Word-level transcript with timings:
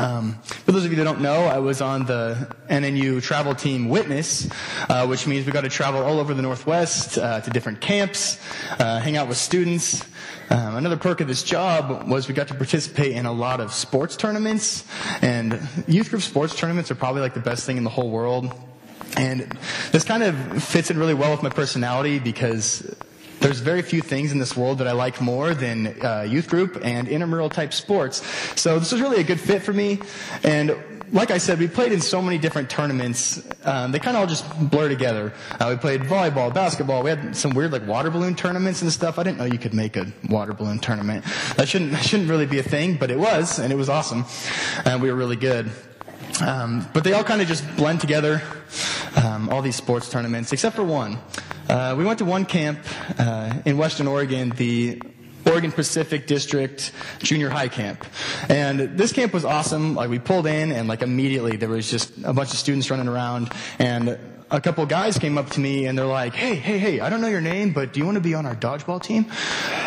Um, 0.00 0.38
for 0.42 0.72
those 0.72 0.86
of 0.86 0.92
you 0.92 0.96
that 0.96 1.04
don't 1.04 1.20
know, 1.20 1.44
I 1.44 1.58
was 1.58 1.82
on 1.82 2.06
the 2.06 2.56
NNU 2.70 3.22
travel 3.22 3.54
team 3.54 3.90
Witness, 3.90 4.48
uh, 4.88 5.06
which 5.06 5.26
means 5.26 5.44
we 5.44 5.52
got 5.52 5.60
to 5.64 5.68
travel 5.68 6.02
all 6.02 6.18
over 6.18 6.32
the 6.32 6.40
Northwest 6.40 7.18
uh, 7.18 7.42
to 7.42 7.50
different 7.50 7.82
camps, 7.82 8.40
uh, 8.78 8.98
hang 8.98 9.18
out 9.18 9.28
with 9.28 9.36
students. 9.36 10.02
Um, 10.48 10.76
another 10.76 10.96
perk 10.96 11.20
of 11.20 11.28
this 11.28 11.42
job 11.42 12.08
was 12.08 12.28
we 12.28 12.34
got 12.34 12.48
to 12.48 12.54
participate 12.54 13.12
in 13.12 13.26
a 13.26 13.32
lot 13.32 13.60
of 13.60 13.74
sports 13.74 14.16
tournaments, 14.16 14.86
and 15.20 15.60
youth 15.86 16.08
group 16.08 16.22
sports 16.22 16.56
tournaments 16.56 16.90
are 16.90 16.94
probably 16.94 17.20
like 17.20 17.34
the 17.34 17.40
best 17.40 17.66
thing 17.66 17.76
in 17.76 17.84
the 17.84 17.90
whole 17.90 18.08
world. 18.08 18.54
And 19.18 19.54
this 19.92 20.04
kind 20.04 20.22
of 20.22 20.64
fits 20.64 20.90
in 20.90 20.96
really 20.98 21.14
well 21.14 21.30
with 21.30 21.42
my 21.42 21.50
personality 21.50 22.18
because 22.18 22.96
there's 23.40 23.60
very 23.60 23.82
few 23.82 24.00
things 24.02 24.32
in 24.32 24.38
this 24.38 24.56
world 24.56 24.78
that 24.78 24.86
I 24.86 24.92
like 24.92 25.20
more 25.20 25.54
than 25.54 25.96
uh, 26.04 26.26
youth 26.28 26.48
group 26.48 26.78
and 26.82 27.08
intramural 27.08 27.48
type 27.48 27.72
sports. 27.72 28.22
So 28.60 28.78
this 28.78 28.92
was 28.92 29.00
really 29.00 29.20
a 29.20 29.24
good 29.24 29.40
fit 29.40 29.62
for 29.62 29.72
me. 29.72 30.00
And 30.44 30.76
like 31.12 31.30
I 31.30 31.38
said, 31.38 31.58
we 31.58 31.66
played 31.66 31.92
in 31.92 32.00
so 32.00 32.22
many 32.22 32.38
different 32.38 32.70
tournaments. 32.70 33.42
Um, 33.64 33.92
they 33.92 33.98
kind 33.98 34.16
of 34.16 34.22
all 34.22 34.26
just 34.26 34.44
blur 34.70 34.88
together. 34.88 35.32
Uh, 35.58 35.68
we 35.70 35.76
played 35.76 36.02
volleyball, 36.02 36.52
basketball. 36.52 37.02
We 37.02 37.10
had 37.10 37.36
some 37.36 37.52
weird 37.52 37.72
like 37.72 37.86
water 37.86 38.10
balloon 38.10 38.34
tournaments 38.34 38.82
and 38.82 38.92
stuff. 38.92 39.18
I 39.18 39.24
didn't 39.24 39.38
know 39.38 39.44
you 39.44 39.58
could 39.58 39.74
make 39.74 39.96
a 39.96 40.06
water 40.28 40.52
balloon 40.52 40.78
tournament. 40.78 41.24
That 41.56 41.68
shouldn't 41.68 41.90
that 41.92 42.04
shouldn't 42.04 42.28
really 42.28 42.46
be 42.46 42.58
a 42.58 42.62
thing, 42.62 42.96
but 42.96 43.10
it 43.10 43.18
was, 43.18 43.58
and 43.58 43.72
it 43.72 43.76
was 43.76 43.88
awesome. 43.88 44.24
And 44.84 45.02
we 45.02 45.10
were 45.10 45.16
really 45.16 45.36
good. 45.36 45.70
Um, 46.40 46.86
but 46.94 47.04
they 47.04 47.12
all 47.12 47.24
kind 47.24 47.42
of 47.42 47.48
just 47.48 47.64
blend 47.76 48.00
together. 48.00 48.42
Um, 49.16 49.48
all 49.48 49.62
these 49.62 49.74
sports 49.74 50.08
tournaments, 50.08 50.52
except 50.52 50.76
for 50.76 50.84
one. 50.84 51.18
Uh, 51.70 51.94
we 51.94 52.04
went 52.04 52.18
to 52.18 52.24
one 52.24 52.44
camp 52.44 52.80
uh, 53.16 53.54
in 53.64 53.78
Western 53.78 54.08
Oregon, 54.08 54.50
the 54.50 55.00
Oregon 55.46 55.70
Pacific 55.70 56.26
District 56.26 56.90
Junior 57.20 57.48
High 57.48 57.68
Camp. 57.68 58.04
And 58.48 58.98
this 58.98 59.12
camp 59.12 59.32
was 59.32 59.44
awesome. 59.44 59.94
Like 59.94 60.10
we 60.10 60.18
pulled 60.18 60.48
in 60.48 60.72
and 60.72 60.88
like 60.88 61.00
immediately 61.00 61.56
there 61.56 61.68
was 61.68 61.88
just 61.88 62.10
a 62.24 62.32
bunch 62.32 62.50
of 62.50 62.58
students 62.58 62.90
running 62.90 63.06
around 63.06 63.52
and 63.78 64.18
a 64.50 64.60
couple 64.60 64.84
guys 64.84 65.16
came 65.16 65.38
up 65.38 65.50
to 65.50 65.60
me 65.60 65.86
and 65.86 65.96
they're 65.96 66.06
like, 66.06 66.34
"Hey, 66.34 66.56
hey, 66.56 66.80
hey! 66.80 66.98
I 66.98 67.08
don't 67.08 67.20
know 67.20 67.28
your 67.28 67.40
name, 67.40 67.72
but 67.72 67.92
do 67.92 68.00
you 68.00 68.04
want 68.04 68.16
to 68.16 68.20
be 68.20 68.34
on 68.34 68.46
our 68.46 68.56
dodgeball 68.56 69.00
team?" 69.00 69.26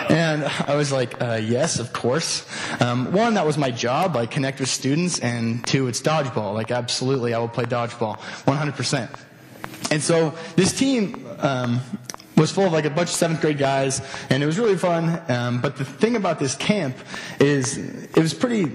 And 0.09 0.45
I 0.45 0.75
was 0.75 0.90
like, 0.90 1.22
uh, 1.22 1.42
"Yes, 1.44 1.80
of 1.80 1.92
course." 1.92 2.47
Um, 2.80 3.12
one, 3.12 3.34
that 3.34 3.45
was 3.45 3.58
my 3.58 3.72
job, 3.72 4.16
like 4.16 4.31
connect 4.31 4.62
with 4.62 4.70
students, 4.70 5.20
and 5.20 5.68
two, 5.68 5.90
it's 5.90 6.02
dodgeball. 6.02 6.53
Like, 6.53 6.72
absolutely, 6.72 7.34
I 7.34 7.40
will 7.40 7.50
play 7.50 7.66
dodgeball, 7.66 8.20
100 8.45 8.73
percent. 8.75 9.12
And 9.94 10.02
so 10.02 10.33
this 10.55 10.73
team 10.73 11.23
um, 11.38 11.80
was 12.36 12.52
full 12.52 12.66
of 12.66 12.73
like 12.73 12.86
a 12.86 12.89
bunch 12.89 13.09
of 13.09 13.16
seventh 13.16 13.41
grade 13.41 13.59
guys, 13.59 14.02
and 14.31 14.41
it 14.41 14.45
was 14.47 14.58
really 14.58 14.75
fun. 14.75 15.22
Um, 15.30 15.61
but 15.61 15.77
the 15.77 15.85
thing 15.85 16.16
about 16.16 16.39
this 16.39 16.55
camp 16.55 16.97
is 17.39 17.77
it 17.77 18.17
was 18.17 18.33
pretty 18.33 18.66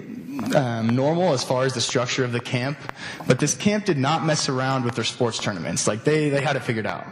um, 0.54 0.90
normal 0.90 1.32
as 1.32 1.44
far 1.44 1.64
as 1.64 1.74
the 1.74 1.80
structure 1.80 2.24
of 2.24 2.32
the 2.32 2.40
camp, 2.40 2.78
but 3.26 3.38
this 3.38 3.54
camp 3.54 3.84
did 3.84 3.98
not 3.98 4.24
mess 4.24 4.48
around 4.48 4.84
with 4.84 4.94
their 4.94 5.04
sports 5.04 5.38
tournaments. 5.38 5.86
Like 5.86 6.04
they, 6.04 6.28
they 6.28 6.40
had 6.40 6.56
it 6.56 6.60
figured 6.60 6.86
out. 6.86 7.06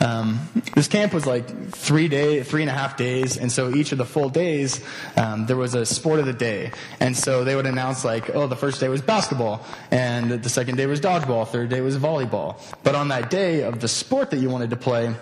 Um, 0.00 0.40
this 0.74 0.88
camp 0.88 1.12
was 1.12 1.26
like 1.26 1.70
three 1.70 2.08
day, 2.08 2.42
three 2.42 2.62
and 2.62 2.70
a 2.70 2.74
half 2.74 2.96
days, 2.96 3.36
and 3.36 3.50
so 3.50 3.74
each 3.74 3.92
of 3.92 3.98
the 3.98 4.04
full 4.04 4.28
days, 4.28 4.84
um, 5.16 5.46
there 5.46 5.56
was 5.56 5.74
a 5.74 5.84
sport 5.84 6.18
of 6.20 6.26
the 6.26 6.32
day. 6.32 6.72
And 7.00 7.16
so 7.16 7.44
they 7.44 7.54
would 7.54 7.66
announce 7.66 8.04
like, 8.04 8.34
oh, 8.34 8.46
the 8.46 8.56
first 8.56 8.80
day 8.80 8.88
was 8.88 9.02
basketball, 9.02 9.64
and 9.90 10.30
the 10.30 10.48
second 10.48 10.76
day 10.76 10.86
was 10.86 11.00
dodgeball, 11.00 11.48
third 11.48 11.68
day 11.68 11.80
was 11.80 11.96
volleyball. 11.98 12.60
But 12.82 12.94
on 12.94 13.08
that 13.08 13.30
day 13.30 13.62
of 13.62 13.80
the 13.80 13.88
sport 13.88 14.30
that 14.30 14.38
you 14.38 14.48
wanted 14.48 14.70
to 14.70 14.76
play, 14.76 15.14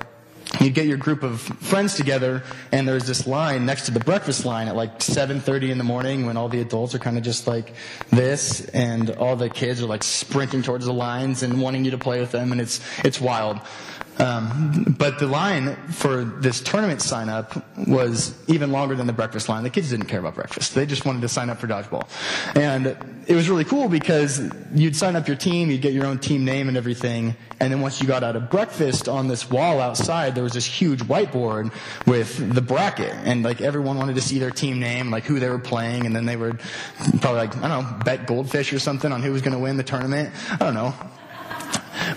you'd 0.61 0.75
get 0.75 0.87
your 0.87 0.97
group 0.97 1.23
of 1.23 1.41
friends 1.41 1.95
together 1.95 2.43
and 2.73 2.87
there's 2.87 3.06
this 3.06 3.27
line 3.27 3.65
next 3.67 3.87
to 3.87 3.91
the 3.93 4.01
breakfast 4.01 4.45
line 4.45 4.69
at 4.69 4.77
like 4.77 4.98
7.30 4.98 5.70
in 5.70 5.79
the 5.79 5.84
morning 5.84 6.27
when 6.27 6.37
all 6.37 6.48
the 6.48 6.61
adults 6.61 6.95
are 6.95 6.98
kind 6.98 7.17
of 7.17 7.23
just 7.23 7.47
like 7.47 7.75
this 8.11 8.65
and 8.71 9.11
all 9.11 9.37
the 9.37 9.48
kids 9.48 9.83
are 9.83 9.87
like 9.87 10.03
sprinting 10.03 10.62
towards 10.62 10.87
the 10.87 10.93
lines 10.93 11.43
and 11.43 11.61
wanting 11.61 11.84
you 11.84 11.91
to 11.93 11.98
play 11.98 12.21
with 12.21 12.33
them 12.33 12.53
and 12.53 12.61
it's 12.61 12.81
it's 13.05 13.21
wild 13.21 13.61
um, 14.21 14.95
but 14.98 15.19
the 15.19 15.27
line 15.27 15.77
for 15.89 16.25
this 16.25 16.61
tournament 16.61 17.00
sign 17.00 17.28
up 17.31 17.65
was 17.88 18.34
even 18.49 18.71
longer 18.71 18.94
than 18.94 19.06
the 19.06 19.15
breakfast 19.15 19.49
line. 19.49 19.62
The 19.62 19.71
kids 19.71 19.91
didn't 19.91 20.06
care 20.06 20.21
about 20.21 20.34
breakfast. 20.34 20.75
They 20.75 20.84
just 20.84 21.06
wanted 21.06 21.22
to 21.22 21.28
sign 21.28 21.49
up 21.49 21.59
for 21.59 21.67
dodgeball. 21.67 22.06
And 22.55 23.19
it 23.31 23.37
was 23.37 23.49
really 23.49 23.65
cool 23.65 23.89
because 23.89 24.43
you'd 24.75 24.97
sign 24.97 25.15
up 25.15 25.29
your 25.29 25.37
team, 25.37 25.71
you'd 25.71 25.83
get 25.83 25.93
your 25.93 26.05
own 26.05 26.19
team 26.19 26.45
name 26.45 26.67
and 26.67 26.77
everything. 26.77 27.37
And 27.61 27.73
then 27.73 27.81
once 27.81 28.01
you 28.01 28.09
got 28.09 28.25
out 28.25 28.35
of 28.35 28.51
breakfast 28.51 29.09
on 29.09 29.29
this 29.29 29.49
wall 29.49 29.81
outside, 29.81 30.35
there 30.35 30.43
was 30.43 30.55
this 30.55 30.67
huge 30.67 30.99
whiteboard 31.05 31.73
with 32.09 32.53
the 32.53 32.61
bracket. 32.61 33.15
And 33.23 33.45
like 33.45 33.61
everyone 33.61 33.99
wanted 33.99 34.17
to 34.17 34.21
see 34.21 34.41
their 34.41 34.51
team 34.51 34.81
name, 34.81 35.13
like 35.13 35.23
who 35.23 35.39
they 35.39 35.49
were 35.49 35.61
playing. 35.61 36.07
And 36.07 36.17
then 36.17 36.27
they 36.27 36.35
would 36.35 36.59
probably 37.21 37.39
like, 37.39 37.57
I 37.59 37.69
don't 37.69 37.85
know, 37.85 37.99
bet 38.05 38.27
goldfish 38.27 38.73
or 38.73 38.81
something 38.81 39.13
on 39.13 39.23
who 39.23 39.31
was 39.31 39.43
going 39.43 39.55
to 39.55 39.61
win 39.61 39.77
the 39.77 39.85
tournament. 39.85 40.35
I 40.51 40.57
don't 40.57 40.75
know. 40.75 40.93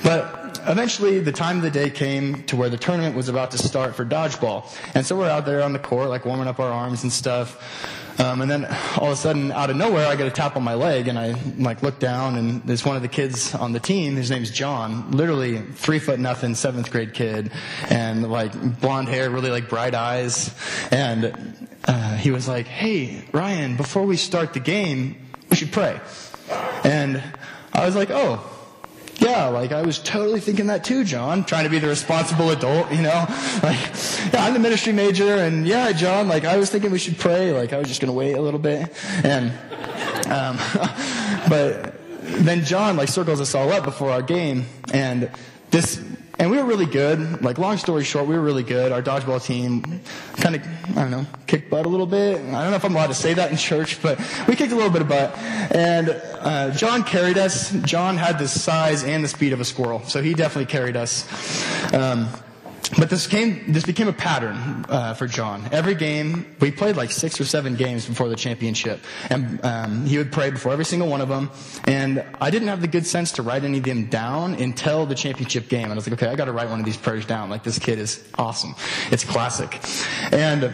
But 0.03 0.42
eventually 0.67 1.19
the 1.19 1.31
time 1.31 1.57
of 1.57 1.63
the 1.63 1.71
day 1.71 1.89
came 1.89 2.43
to 2.43 2.55
where 2.55 2.69
the 2.69 2.77
tournament 2.77 3.15
was 3.15 3.29
about 3.29 3.51
to 3.51 3.57
start 3.57 3.95
for 3.95 4.05
dodgeball. 4.05 4.65
And 4.95 5.05
so 5.05 5.17
we're 5.17 5.29
out 5.29 5.45
there 5.45 5.61
on 5.61 5.73
the 5.73 5.79
court, 5.79 6.09
like 6.09 6.25
warming 6.25 6.47
up 6.47 6.59
our 6.59 6.71
arms 6.71 7.03
and 7.03 7.11
stuff. 7.11 7.99
Um, 8.19 8.41
and 8.41 8.51
then 8.51 8.65
all 8.97 9.07
of 9.07 9.13
a 9.13 9.15
sudden, 9.15 9.51
out 9.51 9.69
of 9.71 9.75
nowhere, 9.75 10.07
I 10.07 10.15
get 10.15 10.27
a 10.27 10.31
tap 10.31 10.55
on 10.55 10.63
my 10.63 10.75
leg, 10.75 11.07
and 11.07 11.17
I 11.17 11.33
like 11.57 11.81
look 11.81 11.97
down, 11.97 12.35
and 12.35 12.61
there's 12.63 12.85
one 12.85 12.95
of 12.95 13.01
the 13.01 13.07
kids 13.07 13.55
on 13.55 13.71
the 13.71 13.79
team. 13.79 14.15
His 14.15 14.29
name's 14.29 14.51
John, 14.51 15.11
literally 15.11 15.59
three 15.59 15.97
foot 15.97 16.19
nothing, 16.19 16.53
seventh 16.53 16.91
grade 16.91 17.13
kid, 17.13 17.51
and 17.89 18.29
like 18.29 18.53
blonde 18.79 19.07
hair, 19.07 19.31
really 19.31 19.49
like 19.49 19.67
bright 19.67 19.95
eyes. 19.95 20.53
And 20.91 21.67
uh, 21.87 22.15
he 22.17 22.29
was 22.29 22.47
like, 22.47 22.67
"Hey, 22.67 23.25
Ryan, 23.31 23.77
before 23.77 24.03
we 24.03 24.15
start 24.15 24.53
the 24.53 24.59
game, 24.59 25.15
we 25.49 25.55
should 25.55 25.71
pray." 25.71 25.99
And 26.83 27.21
I 27.73 27.85
was 27.85 27.95
like, 27.95 28.11
"Oh, 28.11 28.47
yeah, 29.23 29.47
like 29.47 29.71
I 29.71 29.81
was 29.81 29.99
totally 29.99 30.39
thinking 30.39 30.67
that 30.67 30.83
too, 30.83 31.03
John, 31.03 31.45
trying 31.45 31.63
to 31.63 31.69
be 31.69 31.79
the 31.79 31.87
responsible 31.87 32.51
adult, 32.51 32.91
you 32.91 33.01
know? 33.01 33.25
Like, 33.63 33.79
yeah, 34.33 34.43
I'm 34.45 34.53
the 34.53 34.59
ministry 34.59 34.91
major, 34.91 35.35
and 35.35 35.65
yeah, 35.65 35.93
John, 35.93 36.27
like 36.27 36.43
I 36.43 36.57
was 36.57 36.69
thinking 36.69 36.91
we 36.91 36.99
should 36.99 37.17
pray, 37.17 37.53
like 37.53 37.71
I 37.71 37.77
was 37.77 37.87
just 37.87 38.01
gonna 38.01 38.11
wait 38.11 38.33
a 38.33 38.41
little 38.41 38.59
bit. 38.59 38.91
And, 39.23 39.51
um, 40.29 40.57
but 41.49 41.95
then 42.23 42.65
John 42.65 42.97
like 42.97 43.07
circles 43.07 43.39
us 43.39 43.55
all 43.55 43.71
up 43.71 43.85
before 43.85 44.11
our 44.11 44.21
game, 44.21 44.65
and 44.91 45.31
this 45.71 46.03
and 46.39 46.49
we 46.49 46.57
were 46.57 46.65
really 46.65 46.85
good. 46.85 47.43
Like, 47.43 47.57
long 47.57 47.77
story 47.77 48.03
short, 48.03 48.27
we 48.27 48.35
were 48.35 48.41
really 48.41 48.63
good. 48.63 48.91
Our 48.91 49.01
dodgeball 49.01 49.43
team 49.43 50.01
kind 50.37 50.55
of, 50.55 50.63
I 50.97 51.01
don't 51.01 51.11
know, 51.11 51.25
kicked 51.45 51.69
butt 51.69 51.85
a 51.85 51.89
little 51.89 52.07
bit. 52.07 52.37
I 52.37 52.61
don't 52.61 52.71
know 52.71 52.75
if 52.75 52.83
I'm 52.83 52.95
allowed 52.95 53.07
to 53.07 53.13
say 53.13 53.33
that 53.35 53.51
in 53.51 53.57
church, 53.57 54.01
but 54.01 54.19
we 54.47 54.55
kicked 54.55 54.71
a 54.71 54.75
little 54.75 54.91
bit 54.91 55.01
of 55.01 55.07
butt. 55.07 55.37
And 55.37 56.09
uh, 56.09 56.71
John 56.71 57.03
carried 57.03 57.37
us. 57.37 57.71
John 57.83 58.17
had 58.17 58.39
the 58.39 58.47
size 58.47 59.03
and 59.03 59.23
the 59.23 59.27
speed 59.27 59.53
of 59.53 59.59
a 59.59 59.65
squirrel, 59.65 60.01
so 60.05 60.21
he 60.21 60.33
definitely 60.33 60.71
carried 60.71 60.95
us. 60.95 61.23
Um, 61.93 62.27
but 62.97 63.09
this 63.09 63.27
came, 63.27 63.71
this 63.71 63.85
became 63.85 64.07
a 64.07 64.13
pattern 64.13 64.85
uh, 64.89 65.13
for 65.13 65.27
John. 65.27 65.67
Every 65.71 65.95
game, 65.95 66.55
we 66.59 66.71
played 66.71 66.95
like 66.95 67.11
six 67.11 67.39
or 67.39 67.45
seven 67.45 67.75
games 67.75 68.05
before 68.05 68.29
the 68.29 68.35
championship, 68.35 68.99
and 69.29 69.63
um, 69.63 70.05
he 70.05 70.17
would 70.17 70.31
pray 70.31 70.49
before 70.51 70.71
every 70.71 70.85
single 70.85 71.07
one 71.07 71.21
of 71.21 71.29
them. 71.29 71.49
And 71.85 72.23
I 72.39 72.49
didn't 72.49 72.67
have 72.67 72.81
the 72.81 72.87
good 72.87 73.05
sense 73.05 73.31
to 73.33 73.41
write 73.43 73.63
any 73.63 73.79
of 73.79 73.83
them 73.83 74.05
down 74.05 74.55
until 74.55 75.05
the 75.05 75.15
championship 75.15 75.69
game. 75.69 75.85
And 75.85 75.93
I 75.93 75.95
was 75.95 76.07
like, 76.07 76.21
okay, 76.21 76.31
I 76.31 76.35
got 76.35 76.45
to 76.45 76.51
write 76.51 76.69
one 76.69 76.79
of 76.79 76.85
these 76.85 76.97
prayers 76.97 77.25
down. 77.25 77.49
Like 77.49 77.63
this 77.63 77.79
kid 77.79 77.99
is 77.99 78.23
awesome. 78.37 78.75
It's 79.11 79.23
classic. 79.23 79.79
And 80.31 80.73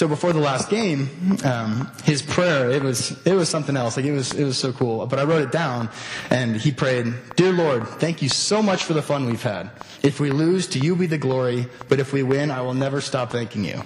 so 0.00 0.08
before 0.08 0.32
the 0.32 0.40
last 0.40 0.70
game, 0.70 1.10
um, 1.44 1.86
his 2.04 2.22
prayer 2.22 2.70
it 2.70 2.82
was 2.82 3.10
it 3.26 3.34
was 3.34 3.50
something 3.50 3.76
else. 3.76 3.98
Like 3.98 4.06
it 4.06 4.12
was 4.12 4.32
it 4.32 4.44
was 4.44 4.56
so 4.56 4.72
cool. 4.72 5.04
But 5.04 5.18
I 5.18 5.24
wrote 5.24 5.42
it 5.42 5.52
down, 5.52 5.90
and 6.30 6.56
he 6.56 6.72
prayed, 6.72 7.12
"Dear 7.36 7.52
Lord, 7.52 7.86
thank 7.86 8.22
you 8.22 8.30
so 8.30 8.62
much 8.62 8.84
for 8.84 8.94
the 8.94 9.02
fun 9.02 9.26
we've 9.26 9.42
had. 9.42 9.70
If 10.02 10.18
we 10.18 10.30
lose, 10.30 10.66
to 10.68 10.78
you 10.78 10.96
be 10.96 11.04
the 11.04 11.18
glory. 11.18 11.66
But 11.90 12.00
if 12.00 12.14
we 12.14 12.22
win, 12.22 12.50
I 12.50 12.62
will 12.62 12.72
never 12.72 13.02
stop 13.02 13.30
thanking 13.30 13.62
you." 13.62 13.82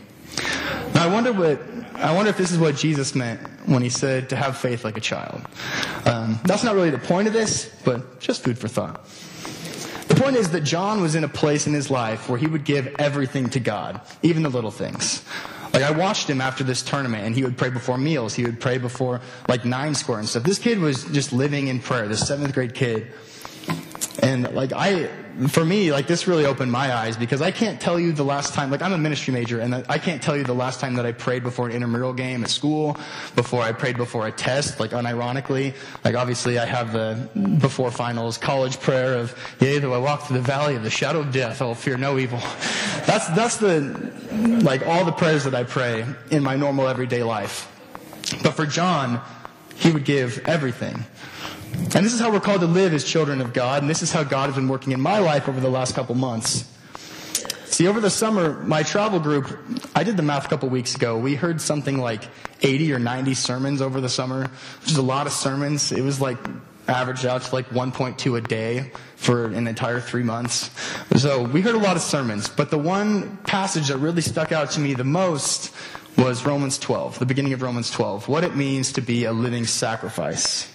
Now 0.94 1.02
I 1.02 1.08
wonder 1.08 1.32
what 1.32 1.60
I 1.96 2.14
wonder 2.14 2.30
if 2.30 2.36
this 2.36 2.52
is 2.52 2.58
what 2.58 2.76
Jesus 2.76 3.16
meant 3.16 3.40
when 3.66 3.82
he 3.82 3.88
said 3.88 4.28
to 4.28 4.36
have 4.36 4.56
faith 4.56 4.84
like 4.84 4.96
a 4.96 5.00
child. 5.00 5.42
Um, 6.06 6.38
that's 6.44 6.62
not 6.62 6.76
really 6.76 6.90
the 6.90 6.98
point 6.98 7.26
of 7.26 7.32
this, 7.32 7.74
but 7.84 8.20
just 8.20 8.44
food 8.44 8.56
for 8.56 8.68
thought. 8.68 9.04
The 10.06 10.14
point 10.14 10.36
is 10.36 10.50
that 10.50 10.60
John 10.60 11.02
was 11.02 11.16
in 11.16 11.24
a 11.24 11.28
place 11.28 11.66
in 11.66 11.74
his 11.74 11.90
life 11.90 12.28
where 12.28 12.38
he 12.38 12.46
would 12.46 12.64
give 12.64 12.94
everything 13.00 13.48
to 13.50 13.58
God, 13.58 14.00
even 14.22 14.44
the 14.44 14.48
little 14.48 14.70
things. 14.70 15.24
Like 15.74 15.82
I 15.82 15.90
watched 15.90 16.30
him 16.30 16.40
after 16.40 16.62
this 16.62 16.82
tournament 16.82 17.24
and 17.24 17.34
he 17.34 17.42
would 17.42 17.58
pray 17.58 17.68
before 17.68 17.98
meals. 17.98 18.32
He 18.32 18.44
would 18.44 18.60
pray 18.60 18.78
before 18.78 19.20
like 19.48 19.64
nine 19.64 19.96
square 19.96 20.20
and 20.20 20.28
stuff. 20.28 20.44
This 20.44 20.60
kid 20.60 20.78
was 20.78 21.02
just 21.06 21.32
living 21.32 21.66
in 21.66 21.80
prayer, 21.80 22.06
this 22.06 22.26
seventh 22.28 22.54
grade 22.54 22.74
kid. 22.74 23.08
And 24.22 24.54
like 24.54 24.72
I, 24.72 25.08
for 25.48 25.64
me, 25.64 25.92
like 25.92 26.06
this 26.06 26.26
really 26.26 26.44
opened 26.44 26.70
my 26.70 26.94
eyes 26.94 27.16
because 27.16 27.42
I 27.42 27.50
can't 27.50 27.80
tell 27.80 27.98
you 27.98 28.12
the 28.12 28.24
last 28.24 28.54
time, 28.54 28.70
like 28.70 28.82
I'm 28.82 28.92
a 28.92 28.98
ministry 28.98 29.32
major 29.32 29.60
and 29.60 29.74
I 29.74 29.98
can't 29.98 30.22
tell 30.22 30.36
you 30.36 30.44
the 30.44 30.54
last 30.54 30.80
time 30.80 30.94
that 30.94 31.06
I 31.06 31.12
prayed 31.12 31.42
before 31.42 31.66
an 31.66 31.72
intramural 31.72 32.12
game 32.12 32.44
at 32.44 32.50
school, 32.50 32.96
before 33.34 33.62
I 33.62 33.72
prayed 33.72 33.96
before 33.96 34.26
a 34.26 34.32
test, 34.32 34.80
like 34.80 34.92
unironically. 34.92 35.74
Like 36.04 36.14
obviously 36.14 36.58
I 36.58 36.66
have 36.66 36.92
the 36.92 37.28
before 37.60 37.90
finals 37.90 38.38
college 38.38 38.78
prayer 38.80 39.14
of, 39.14 39.36
yea, 39.60 39.78
though 39.78 39.92
I 39.92 39.98
walk 39.98 40.24
through 40.24 40.38
the 40.38 40.42
valley 40.42 40.76
of 40.76 40.82
the 40.82 40.90
shadow 40.90 41.20
of 41.20 41.32
death, 41.32 41.60
I 41.60 41.64
will 41.64 41.74
fear 41.74 41.96
no 41.96 42.18
evil. 42.18 42.38
That's, 43.04 43.28
that's 43.28 43.58
the, 43.58 43.80
like 44.62 44.86
all 44.86 45.04
the 45.04 45.12
prayers 45.12 45.44
that 45.44 45.54
I 45.54 45.64
pray 45.64 46.06
in 46.30 46.42
my 46.42 46.56
normal 46.56 46.88
everyday 46.88 47.22
life. 47.22 47.70
But 48.42 48.52
for 48.52 48.64
John, 48.64 49.20
he 49.76 49.90
would 49.90 50.06
give 50.06 50.38
everything. 50.48 51.04
And 51.74 52.04
this 52.04 52.12
is 52.12 52.20
how 52.20 52.32
we're 52.32 52.40
called 52.40 52.60
to 52.60 52.66
live 52.66 52.92
as 52.92 53.04
children 53.04 53.40
of 53.40 53.52
God, 53.52 53.82
and 53.82 53.90
this 53.90 54.02
is 54.02 54.12
how 54.12 54.24
God 54.24 54.46
has 54.46 54.54
been 54.54 54.68
working 54.68 54.92
in 54.92 55.00
my 55.00 55.18
life 55.18 55.48
over 55.48 55.60
the 55.60 55.70
last 55.70 55.94
couple 55.94 56.14
months. 56.14 56.64
See, 57.66 57.88
over 57.88 58.00
the 58.00 58.10
summer, 58.10 58.54
my 58.64 58.84
travel 58.84 59.18
group, 59.18 59.58
I 59.96 60.04
did 60.04 60.16
the 60.16 60.22
math 60.22 60.46
a 60.46 60.48
couple 60.48 60.68
weeks 60.68 60.94
ago. 60.94 61.18
We 61.18 61.34
heard 61.34 61.60
something 61.60 61.98
like 61.98 62.22
80 62.62 62.92
or 62.92 62.98
90 62.98 63.34
sermons 63.34 63.82
over 63.82 64.00
the 64.00 64.08
summer, 64.08 64.48
which 64.80 64.92
is 64.92 64.96
a 64.96 65.02
lot 65.02 65.26
of 65.26 65.32
sermons. 65.32 65.90
It 65.90 66.02
was 66.02 66.20
like 66.20 66.38
averaged 66.86 67.26
out 67.26 67.42
to 67.42 67.54
like 67.54 67.68
1.2 67.70 68.38
a 68.38 68.40
day 68.40 68.92
for 69.16 69.46
an 69.46 69.66
entire 69.66 70.00
three 70.00 70.22
months. 70.22 70.70
So 71.16 71.42
we 71.42 71.62
heard 71.62 71.74
a 71.74 71.78
lot 71.78 71.96
of 71.96 72.02
sermons, 72.02 72.48
but 72.48 72.70
the 72.70 72.78
one 72.78 73.38
passage 73.38 73.88
that 73.88 73.98
really 73.98 74.22
stuck 74.22 74.52
out 74.52 74.70
to 74.72 74.80
me 74.80 74.94
the 74.94 75.04
most 75.04 75.74
was 76.16 76.44
Romans 76.46 76.78
12, 76.78 77.18
the 77.18 77.26
beginning 77.26 77.52
of 77.54 77.62
Romans 77.62 77.90
12, 77.90 78.28
what 78.28 78.44
it 78.44 78.54
means 78.54 78.92
to 78.92 79.00
be 79.00 79.24
a 79.24 79.32
living 79.32 79.64
sacrifice. 79.64 80.72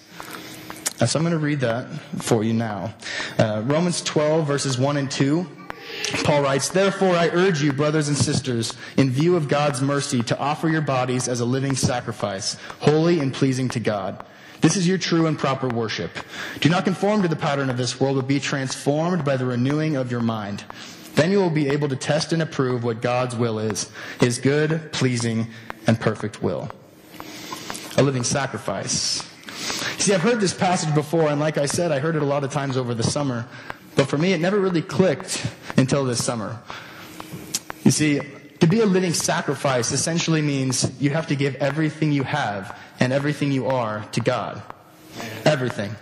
So 1.06 1.18
I'm 1.18 1.24
going 1.24 1.32
to 1.32 1.38
read 1.38 1.62
that 1.62 1.88
for 2.22 2.44
you 2.44 2.54
now. 2.54 2.94
Uh, 3.38 3.64
Romans 3.66 4.02
12, 4.02 4.46
verses 4.46 4.78
1 4.78 4.98
and 4.98 5.10
2. 5.10 5.48
Paul 6.24 6.42
writes, 6.42 6.70
Therefore 6.70 7.16
I 7.16 7.30
urge 7.30 7.62
you, 7.62 7.72
brothers 7.72 8.10
and 8.10 8.18
sisters, 8.18 8.74
in 8.98 9.10
view 9.10 9.38
of 9.38 9.48
God's 9.48 9.82
mercy, 9.82 10.22
to 10.24 10.38
offer 10.38 10.68
your 10.68 10.82
bodies 10.82 11.30
as 11.30 11.40
a 11.40 11.46
living 11.46 11.76
sacrifice, 11.76 12.56
holy 12.80 13.20
and 13.20 13.34
pleasing 13.34 13.70
to 13.70 13.80
God. 13.80 14.26
This 14.60 14.76
is 14.76 14.88
your 14.88 14.98
true 14.98 15.28
and 15.28 15.40
proper 15.40 15.70
worship. 15.70 16.12
Do 16.60 16.68
not 16.68 16.84
conform 16.84 17.22
to 17.22 17.30
the 17.30 17.36
pattern 17.36 17.70
of 17.70 17.78
this 17.78 18.00
world, 18.00 18.18
but 18.18 18.28
be 18.28 18.42
transformed 18.42 19.24
by 19.24 19.38
the 19.38 19.46
renewing 19.46 19.96
of 19.96 20.12
your 20.12 20.22
mind. 20.22 20.66
Then 21.16 21.32
you 21.32 21.40
will 21.40 21.50
be 21.50 21.70
able 21.70 21.88
to 21.90 21.96
test 21.96 22.34
and 22.34 22.42
approve 22.42 22.84
what 22.84 23.02
God's 23.02 23.36
will 23.36 23.58
is, 23.60 23.90
his 24.20 24.38
good, 24.38 24.92
pleasing, 24.92 25.48
and 25.88 26.00
perfect 26.00 26.44
will. 26.44 26.70
A 27.98 28.04
living 28.04 28.24
sacrifice. 28.24 29.29
See, 30.00 30.14
I've 30.14 30.22
heard 30.22 30.40
this 30.40 30.54
passage 30.54 30.94
before, 30.96 31.30
and 31.30 31.40
like 31.40 31.58
I 31.58 31.66
said, 31.66 31.92
I 31.92 32.00
heard 32.00 32.16
it 32.16 32.22
a 32.22 32.26
lot 32.26 32.44
of 32.44 32.52
times 32.52 32.78
over 32.78 32.94
the 32.94 33.04
summer. 33.04 33.48
But 33.96 34.08
for 34.08 34.18
me, 34.18 34.34
it 34.34 34.40
never 34.40 34.60
really 34.60 34.82
clicked 34.82 35.46
until 35.78 36.06
this 36.06 36.24
summer. 36.24 36.60
You 37.84 37.92
see, 37.92 38.22
to 38.60 38.68
be 38.68 38.82
a 38.82 38.86
living 38.86 39.14
sacrifice 39.14 39.92
essentially 39.92 40.42
means 40.42 40.90
you 41.02 41.10
have 41.12 41.28
to 41.28 41.36
give 41.36 41.56
everything 41.56 42.12
you 42.12 42.24
have 42.24 42.78
and 43.00 43.12
everything 43.12 43.52
you 43.52 43.68
are 43.68 44.06
to 44.14 44.22
God. 44.22 44.62
Everything. 45.46 45.96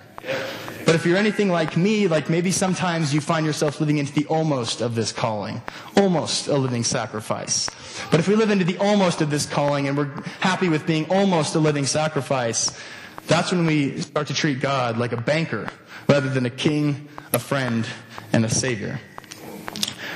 But 0.86 0.96
if 0.96 1.06
you're 1.06 1.18
anything 1.18 1.50
like 1.50 1.76
me, 1.76 2.08
like 2.08 2.30
maybe 2.30 2.50
sometimes 2.50 3.14
you 3.14 3.20
find 3.20 3.46
yourself 3.46 3.80
living 3.80 3.98
into 3.98 4.14
the 4.14 4.26
almost 4.28 4.82
of 4.82 4.96
this 4.96 5.12
calling. 5.12 5.62
Almost 5.98 6.48
a 6.48 6.56
living 6.56 6.84
sacrifice. 6.84 7.70
But 8.10 8.20
if 8.20 8.28
we 8.28 8.36
live 8.36 8.52
into 8.52 8.64
the 8.64 8.78
almost 8.78 9.22
of 9.22 9.30
this 9.30 9.46
calling 9.46 9.88
and 9.88 9.98
we're 9.98 10.12
happy 10.40 10.70
with 10.70 10.88
being 10.88 11.06
almost 11.10 11.56
a 11.56 11.60
living 11.60 11.86
sacrifice, 11.86 12.80
that's 13.28 13.52
when 13.52 13.66
we 13.66 14.02
start 14.02 14.28
to 14.28 14.34
treat 14.34 14.60
God 14.60 14.98
like 14.98 15.12
a 15.12 15.18
banker 15.18 15.70
rather 16.08 16.30
than 16.30 16.46
a 16.46 16.50
king, 16.50 17.08
a 17.34 17.40
friend, 17.40 17.86
and 18.34 18.46
a 18.46 18.50
savior. 18.50 19.00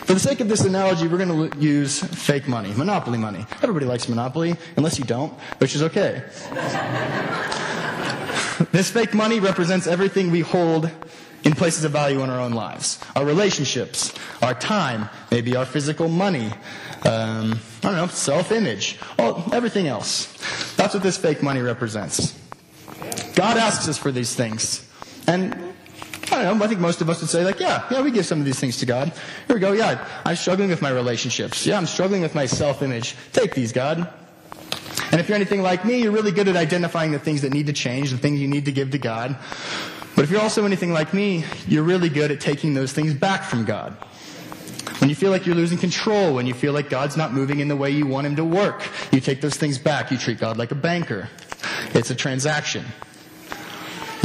For 0.06 0.16
the 0.16 0.20
sake 0.20 0.40
of 0.40 0.50
this 0.50 0.62
analogy, 0.62 1.08
we're 1.08 1.24
going 1.24 1.52
to 1.52 1.60
use 1.60 2.00
fake 2.00 2.48
money, 2.48 2.74
monopoly 2.74 3.18
money. 3.18 3.46
Everybody 3.62 3.86
likes 3.86 4.10
monopoly, 4.10 4.56
unless 4.76 4.98
you 4.98 5.06
don't, 5.06 5.32
which 5.60 5.76
is 5.76 5.84
okay. 5.84 6.24
this 8.72 8.90
fake 8.90 9.14
money 9.14 9.40
represents 9.40 9.88
everything 9.88 10.32
we 10.32 10.42
hold 10.42 10.90
in 11.44 11.54
places 11.54 11.84
of 11.84 11.92
value 11.92 12.22
in 12.22 12.30
our 12.30 12.40
own 12.40 12.54
lives 12.54 13.00
our 13.16 13.26
relationships, 13.26 14.14
our 14.42 14.54
time, 14.54 15.10
maybe 15.32 15.56
our 15.56 15.66
physical 15.66 16.08
money, 16.08 16.48
um, 17.06 17.60
I 17.82 17.82
don't 17.82 17.96
know, 17.96 18.08
self 18.08 18.52
image, 18.52 19.00
all 19.18 19.44
everything 19.54 19.88
else. 19.88 20.28
That's 20.76 20.94
what 20.94 21.04
this 21.04 21.18
fake 21.18 21.42
money 21.42 21.62
represents. 21.62 22.38
God 23.36 23.58
asks 23.58 23.88
us 23.88 23.98
for 23.98 24.12
these 24.12 24.36
things. 24.36 24.88
And 25.28 25.54
I 26.32 26.44
don't 26.44 26.58
know, 26.58 26.66
I 26.66 26.68
think 26.68 26.80
most 26.80 27.02
of 27.02 27.10
us 27.10 27.20
would 27.22 27.30
say, 27.30 27.44
like, 27.44 27.60
yeah, 27.60 27.86
yeah, 27.92 28.02
we 28.02 28.12
give 28.12 28.26
some 28.26 28.40
of 28.40 28.46
these 28.46 28.60
things 28.60 28.78
to 28.78 28.86
God. 28.86 29.12
Here 29.48 29.56
we 29.56 29.60
go, 29.60 29.74
yeah, 29.74 30.08
I'm 30.26 30.36
struggling 30.36 30.70
with 30.70 30.82
my 30.82 30.90
relationships. 30.90 31.66
Yeah, 31.66 31.78
I'm 31.78 31.86
struggling 31.86 32.22
with 32.22 32.36
my 32.36 32.46
self 32.46 32.82
image. 32.82 33.16
Take 33.34 33.54
these, 33.54 33.72
God. 33.72 34.08
And 35.12 35.20
if 35.20 35.28
you're 35.28 35.36
anything 35.36 35.62
like 35.62 35.84
me, 35.84 36.02
you're 36.02 36.14
really 36.14 36.32
good 36.32 36.48
at 36.48 36.56
identifying 36.56 37.12
the 37.12 37.20
things 37.20 37.42
that 37.42 37.52
need 37.52 37.68
to 37.68 37.74
change, 37.74 38.12
the 38.12 38.18
things 38.18 38.40
you 38.40 38.48
need 38.48 38.66
to 38.66 38.72
give 38.72 38.92
to 38.92 38.98
God. 38.98 39.36
But 40.16 40.24
if 40.24 40.32
you're 40.32 40.42
also 40.42 40.66
anything 40.66 40.94
like 40.94 41.14
me, 41.14 41.44
you're 41.68 41.84
really 41.84 42.10
good 42.10 42.32
at 42.32 42.40
taking 42.40 42.74
those 42.74 42.94
things 42.94 43.14
back 43.14 43.44
from 43.44 43.66
God. 43.66 43.92
When 45.00 45.10
you 45.10 45.16
feel 45.16 45.32
like 45.32 45.46
you're 45.46 45.56
losing 45.56 45.78
control, 45.78 46.36
when 46.36 46.48
you 46.48 46.54
feel 46.54 46.72
like 46.74 46.90
God's 46.90 47.18
not 47.18 47.34
moving 47.34 47.60
in 47.60 47.68
the 47.68 47.76
way 47.76 47.90
you 47.90 48.06
want 48.06 48.28
Him 48.28 48.36
to 48.38 48.46
work, 48.46 48.88
you 49.12 49.20
take 49.20 49.42
those 49.42 49.56
things 49.56 49.78
back. 49.78 50.12
You 50.12 50.18
treat 50.18 50.40
God 50.40 50.58
like 50.58 50.72
a 50.72 50.76
banker. 50.76 51.28
It's 51.94 52.10
a 52.10 52.16
transaction. 52.16 52.86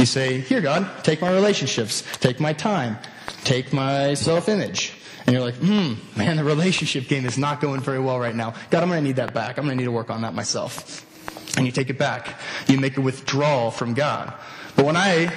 Say, 0.07 0.39
Here, 0.39 0.61
God, 0.61 1.03
take 1.03 1.21
my 1.21 1.31
relationships, 1.31 2.03
take 2.19 2.39
my 2.39 2.53
time, 2.53 2.97
take 3.43 3.73
my 3.73 4.13
self 4.13 4.49
image. 4.49 4.93
And 5.27 5.33
you're 5.33 5.43
like, 5.43 5.55
hmm, 5.55 5.95
man, 6.17 6.37
the 6.37 6.43
relationship 6.45 7.09
game 7.09 7.25
is 7.25 7.37
not 7.37 7.59
going 7.59 7.81
very 7.81 7.99
well 7.99 8.17
right 8.17 8.33
now. 8.33 8.53
God, 8.69 8.81
I'm 8.81 8.87
going 8.87 9.01
to 9.01 9.05
need 9.05 9.17
that 9.17 9.33
back. 9.33 9.57
I'm 9.57 9.65
going 9.65 9.77
to 9.77 9.83
need 9.83 9.83
to 9.83 9.91
work 9.91 10.09
on 10.09 10.21
that 10.21 10.33
myself. 10.33 11.03
And 11.57 11.65
you 11.65 11.73
take 11.73 11.89
it 11.89 11.97
back. 11.97 12.39
You 12.67 12.79
make 12.79 12.95
a 12.95 13.01
withdrawal 13.01 13.69
from 13.69 13.93
God. 13.93 14.33
But 14.77 14.85
when 14.85 14.95
I 14.95 15.33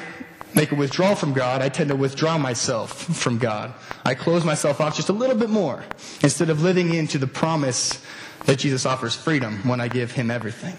make 0.55 0.71
a 0.71 0.77
withdrawal 0.77 1.17
from 1.17 1.33
God, 1.33 1.61
I 1.61 1.71
tend 1.71 1.91
to 1.91 1.97
withdraw 1.97 2.39
myself 2.39 2.93
from 2.93 3.39
God. 3.39 3.75
I 4.05 4.15
close 4.15 4.45
myself 4.45 4.81
off 4.81 4.95
just 4.95 5.09
a 5.09 5.13
little 5.13 5.37
bit 5.37 5.51
more 5.51 5.83
instead 6.23 6.51
of 6.51 6.63
living 6.63 6.95
into 6.95 7.19
the 7.19 7.27
promise 7.27 8.01
that 8.45 8.61
Jesus 8.61 8.87
offers 8.87 9.17
freedom 9.17 9.59
when 9.69 9.81
I 9.81 9.89
give 9.89 10.13
him 10.13 10.31
everything. 10.31 10.77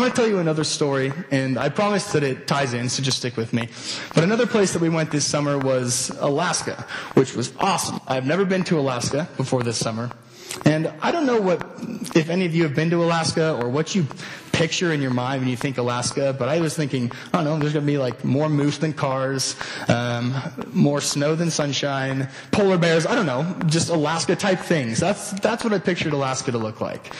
I'm 0.00 0.04
going 0.04 0.12
to 0.12 0.16
tell 0.16 0.30
you 0.30 0.38
another 0.38 0.64
story, 0.64 1.12
and 1.30 1.58
I 1.58 1.68
promise 1.68 2.12
that 2.12 2.22
it 2.22 2.46
ties 2.46 2.72
in, 2.72 2.88
so 2.88 3.02
just 3.02 3.18
stick 3.18 3.36
with 3.36 3.52
me. 3.52 3.68
But 4.14 4.24
another 4.24 4.46
place 4.46 4.72
that 4.72 4.80
we 4.80 4.88
went 4.88 5.10
this 5.10 5.26
summer 5.26 5.58
was 5.58 6.08
Alaska, 6.20 6.86
which 7.12 7.36
was 7.36 7.52
awesome. 7.58 8.00
I've 8.08 8.24
never 8.24 8.46
been 8.46 8.64
to 8.64 8.78
Alaska 8.78 9.28
before 9.36 9.62
this 9.62 9.76
summer. 9.76 10.10
And 10.64 10.90
I 11.02 11.12
don't 11.12 11.26
know 11.26 11.38
what, 11.38 11.60
if 12.16 12.30
any 12.30 12.46
of 12.46 12.54
you 12.54 12.62
have 12.62 12.74
been 12.74 12.88
to 12.88 13.04
Alaska 13.04 13.54
or 13.60 13.68
what 13.68 13.94
you 13.94 14.06
picture 14.60 14.92
in 14.92 15.00
your 15.00 15.10
mind 15.10 15.40
when 15.40 15.48
you 15.48 15.56
think 15.56 15.78
Alaska, 15.78 16.36
but 16.38 16.46
I 16.50 16.60
was 16.60 16.76
thinking, 16.76 17.10
I 17.32 17.38
don't 17.38 17.44
know, 17.44 17.58
there's 17.58 17.72
going 17.72 17.86
to 17.86 17.90
be 17.90 17.96
like 17.96 18.26
more 18.26 18.50
moose 18.50 18.76
than 18.76 18.92
cars, 18.92 19.56
um, 19.88 20.34
more 20.74 21.00
snow 21.00 21.34
than 21.34 21.50
sunshine, 21.50 22.28
polar 22.50 22.76
bears, 22.76 23.06
I 23.06 23.14
don't 23.14 23.24
know, 23.24 23.56
just 23.68 23.88
Alaska 23.88 24.36
type 24.36 24.58
things. 24.58 25.00
That's, 25.00 25.30
that's 25.40 25.64
what 25.64 25.72
I 25.72 25.78
pictured 25.78 26.12
Alaska 26.12 26.52
to 26.52 26.58
look 26.58 26.82
like. 26.82 27.10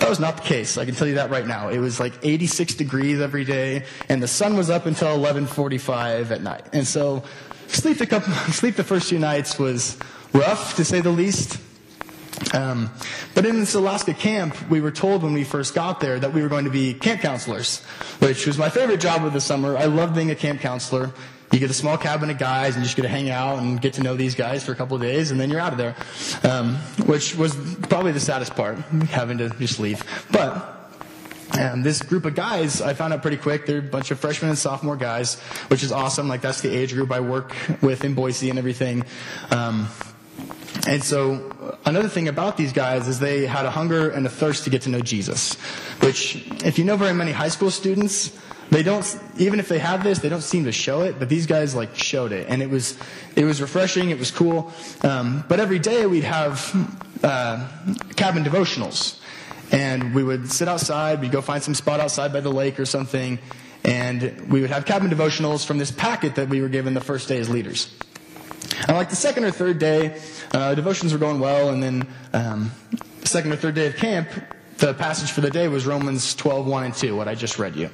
That 0.00 0.10
was 0.10 0.20
not 0.20 0.36
the 0.36 0.42
case. 0.42 0.76
I 0.76 0.84
can 0.84 0.94
tell 0.94 1.08
you 1.08 1.14
that 1.14 1.30
right 1.30 1.46
now. 1.46 1.70
It 1.70 1.78
was 1.78 1.98
like 2.00 2.12
86 2.22 2.74
degrees 2.74 3.18
every 3.18 3.46
day, 3.46 3.86
and 4.10 4.22
the 4.22 4.28
sun 4.28 4.54
was 4.54 4.68
up 4.68 4.84
until 4.84 5.08
11:45 5.16 6.30
at 6.30 6.42
night. 6.42 6.66
And 6.74 6.86
so, 6.86 7.22
sleep 7.68 7.96
the 7.96 8.06
couple, 8.06 8.30
sleep 8.52 8.76
the 8.76 8.84
first 8.84 9.08
few 9.08 9.18
nights 9.18 9.58
was 9.58 9.96
rough 10.34 10.76
to 10.76 10.84
say 10.84 11.00
the 11.00 11.08
least. 11.08 11.58
Um, 12.54 12.90
but 13.34 13.46
in 13.46 13.60
this 13.60 13.74
Alaska 13.74 14.14
camp, 14.14 14.56
we 14.70 14.80
were 14.80 14.90
told 14.90 15.22
when 15.22 15.32
we 15.32 15.44
first 15.44 15.74
got 15.74 16.00
there 16.00 16.18
that 16.18 16.32
we 16.32 16.42
were 16.42 16.48
going 16.48 16.64
to 16.64 16.70
be 16.70 16.94
camp 16.94 17.20
counselors, 17.20 17.82
which 18.18 18.46
was 18.46 18.58
my 18.58 18.70
favorite 18.70 19.00
job 19.00 19.24
of 19.24 19.32
the 19.32 19.40
summer. 19.40 19.76
I 19.76 19.84
loved 19.84 20.14
being 20.14 20.30
a 20.30 20.34
camp 20.34 20.60
counselor. 20.60 21.12
You 21.52 21.58
get 21.58 21.70
a 21.70 21.74
small 21.74 21.98
cabin 21.98 22.30
of 22.30 22.38
guys 22.38 22.76
and 22.76 22.82
you 22.82 22.84
just 22.84 22.96
get 22.96 23.02
to 23.02 23.08
hang 23.08 23.28
out 23.28 23.58
and 23.58 23.80
get 23.80 23.94
to 23.94 24.02
know 24.02 24.14
these 24.14 24.36
guys 24.36 24.64
for 24.64 24.70
a 24.70 24.76
couple 24.76 24.94
of 24.94 25.02
days 25.02 25.32
and 25.32 25.40
then 25.40 25.50
you're 25.50 25.60
out 25.60 25.72
of 25.72 25.78
there. 25.78 25.96
Um, 26.44 26.76
which 27.06 27.34
was 27.34 27.56
probably 27.88 28.12
the 28.12 28.20
saddest 28.20 28.54
part, 28.54 28.78
having 29.10 29.38
to 29.38 29.50
just 29.50 29.80
leave. 29.80 30.04
But 30.30 30.76
and 31.52 31.82
this 31.82 32.00
group 32.02 32.24
of 32.26 32.36
guys, 32.36 32.80
I 32.80 32.94
found 32.94 33.12
out 33.12 33.22
pretty 33.22 33.36
quick, 33.36 33.66
they're 33.66 33.78
a 33.78 33.82
bunch 33.82 34.12
of 34.12 34.20
freshmen 34.20 34.50
and 34.50 34.58
sophomore 34.58 34.96
guys, 34.96 35.40
which 35.68 35.82
is 35.82 35.90
awesome. 35.90 36.28
Like 36.28 36.40
that's 36.40 36.60
the 36.60 36.70
age 36.70 36.94
group 36.94 37.10
I 37.10 37.18
work 37.20 37.54
with 37.82 38.04
in 38.04 38.14
Boise 38.14 38.50
and 38.50 38.58
everything. 38.58 39.04
Um, 39.50 39.88
and 40.86 41.02
so 41.02 41.76
another 41.84 42.08
thing 42.08 42.28
about 42.28 42.56
these 42.56 42.72
guys 42.72 43.08
is 43.08 43.18
they 43.18 43.46
had 43.46 43.66
a 43.66 43.70
hunger 43.70 44.10
and 44.10 44.26
a 44.26 44.30
thirst 44.30 44.64
to 44.64 44.70
get 44.70 44.82
to 44.82 44.88
know 44.88 45.00
Jesus, 45.00 45.54
which 46.00 46.46
if 46.64 46.78
you 46.78 46.84
know 46.84 46.96
very 46.96 47.12
many 47.12 47.32
high 47.32 47.48
school 47.48 47.70
students, 47.70 48.36
they 48.70 48.82
don't 48.82 49.18
even 49.36 49.58
if 49.58 49.68
they 49.68 49.80
have 49.80 50.04
this 50.04 50.20
they 50.20 50.28
don't 50.28 50.42
seem 50.42 50.64
to 50.64 50.72
show 50.72 51.00
it 51.00 51.18
but 51.18 51.28
these 51.28 51.46
guys 51.46 51.74
like 51.74 51.94
showed 51.96 52.32
it. 52.32 52.46
And 52.48 52.62
it 52.62 52.70
was 52.70 52.96
it 53.36 53.44
was 53.44 53.60
refreshing 53.60 54.10
it 54.10 54.18
was 54.18 54.30
cool. 54.30 54.72
Um, 55.02 55.44
but 55.48 55.60
every 55.60 55.78
day 55.78 56.06
we'd 56.06 56.24
have 56.24 56.72
uh, 57.22 57.68
cabin 58.16 58.44
devotionals. 58.44 59.18
And 59.72 60.14
we 60.14 60.24
would 60.24 60.50
sit 60.50 60.68
outside 60.68 61.20
we'd 61.20 61.32
go 61.32 61.42
find 61.42 61.62
some 61.62 61.74
spot 61.74 62.00
outside 62.00 62.32
by 62.32 62.40
the 62.40 62.52
lake 62.52 62.78
or 62.78 62.86
something 62.86 63.38
and 63.82 64.48
we 64.50 64.60
would 64.60 64.70
have 64.70 64.84
cabin 64.84 65.10
devotionals 65.10 65.66
from 65.66 65.78
this 65.78 65.90
packet 65.90 66.36
that 66.36 66.48
we 66.48 66.60
were 66.60 66.68
given 66.68 66.94
the 66.94 67.00
first 67.00 67.28
day 67.28 67.38
as 67.38 67.48
leaders 67.48 67.92
and 68.88 68.96
like 68.96 69.10
the 69.10 69.16
second 69.16 69.44
or 69.44 69.50
third 69.50 69.78
day, 69.78 70.20
uh, 70.52 70.74
devotions 70.74 71.12
were 71.12 71.18
going 71.18 71.40
well, 71.40 71.70
and 71.70 71.82
then 71.82 72.06
um, 72.32 72.70
second 73.24 73.52
or 73.52 73.56
third 73.56 73.74
day 73.74 73.86
of 73.86 73.96
camp, 73.96 74.28
the 74.78 74.94
passage 74.94 75.30
for 75.30 75.42
the 75.42 75.50
day 75.50 75.68
was 75.68 75.86
Romans 75.86 76.34
12, 76.34 76.66
1 76.66 76.84
and 76.84 76.94
2, 76.94 77.14
what 77.14 77.28
I 77.28 77.34
just 77.34 77.58
read 77.58 77.76
you. 77.76 77.90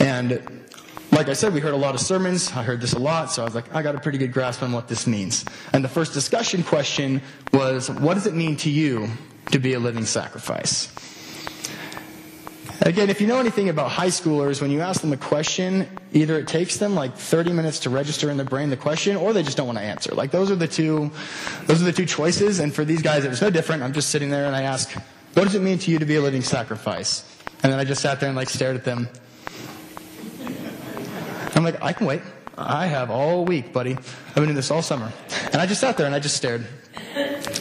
And 0.00 0.66
like 1.12 1.28
I 1.28 1.34
said, 1.34 1.54
we 1.54 1.60
heard 1.60 1.72
a 1.72 1.78
lot 1.78 1.94
of 1.94 2.00
sermons. 2.00 2.50
I 2.52 2.62
heard 2.62 2.80
this 2.80 2.92
a 2.92 2.98
lot, 2.98 3.30
so 3.30 3.42
I 3.42 3.44
was 3.44 3.54
like, 3.54 3.72
I 3.74 3.82
got 3.82 3.94
a 3.94 4.00
pretty 4.00 4.18
good 4.18 4.32
grasp 4.32 4.62
on 4.62 4.72
what 4.72 4.88
this 4.88 5.06
means. 5.06 5.44
And 5.72 5.84
the 5.84 5.88
first 5.88 6.12
discussion 6.12 6.62
question 6.62 7.22
was, 7.52 7.88
what 7.90 8.14
does 8.14 8.26
it 8.26 8.34
mean 8.34 8.56
to 8.58 8.70
you 8.70 9.08
to 9.52 9.58
be 9.58 9.74
a 9.74 9.78
living 9.78 10.04
sacrifice? 10.04 10.92
Again, 12.82 13.08
if 13.08 13.20
you 13.20 13.26
know 13.26 13.38
anything 13.38 13.68
about 13.68 13.90
high 13.90 14.08
schoolers, 14.08 14.60
when 14.60 14.70
you 14.70 14.80
ask 14.80 15.00
them 15.00 15.12
a 15.12 15.16
question, 15.16 15.88
either 16.12 16.38
it 16.38 16.46
takes 16.46 16.76
them 16.76 16.94
like 16.94 17.16
30 17.16 17.52
minutes 17.52 17.80
to 17.80 17.90
register 17.90 18.30
in 18.30 18.36
their 18.36 18.46
brain 18.46 18.70
the 18.70 18.76
question, 18.76 19.16
or 19.16 19.32
they 19.32 19.42
just 19.42 19.56
don't 19.56 19.66
want 19.66 19.78
to 19.78 19.84
answer. 19.84 20.14
Like 20.14 20.30
those 20.30 20.50
are 20.50 20.56
the 20.56 20.68
two, 20.68 21.10
those 21.64 21.80
are 21.80 21.84
the 21.84 21.92
two 21.92 22.06
choices. 22.06 22.58
And 22.58 22.74
for 22.74 22.84
these 22.84 23.02
guys, 23.02 23.24
it 23.24 23.28
was 23.28 23.40
no 23.40 23.50
different. 23.50 23.82
I'm 23.82 23.92
just 23.92 24.10
sitting 24.10 24.30
there 24.30 24.44
and 24.44 24.54
I 24.54 24.62
ask, 24.62 24.92
what 25.34 25.44
does 25.44 25.54
it 25.54 25.62
mean 25.62 25.78
to 25.80 25.90
you 25.90 25.98
to 25.98 26.04
be 26.04 26.16
a 26.16 26.20
living 26.20 26.42
sacrifice? 26.42 27.24
And 27.62 27.72
then 27.72 27.78
I 27.80 27.84
just 27.84 28.02
sat 28.02 28.20
there 28.20 28.28
and 28.28 28.36
like 28.36 28.50
stared 28.50 28.76
at 28.76 28.84
them. 28.84 29.08
I'm 31.54 31.64
like, 31.64 31.82
I 31.82 31.92
can 31.94 32.06
wait. 32.06 32.20
I 32.58 32.86
have 32.86 33.10
all 33.10 33.44
week, 33.44 33.72
buddy. 33.72 33.92
I've 33.92 34.34
been 34.34 34.44
doing 34.44 34.54
this 34.54 34.70
all 34.70 34.82
summer. 34.82 35.12
And 35.52 35.56
I 35.56 35.66
just 35.66 35.80
sat 35.80 35.96
there 35.96 36.06
and 36.06 36.14
I 36.14 36.18
just 36.18 36.36
stared. 36.36 36.66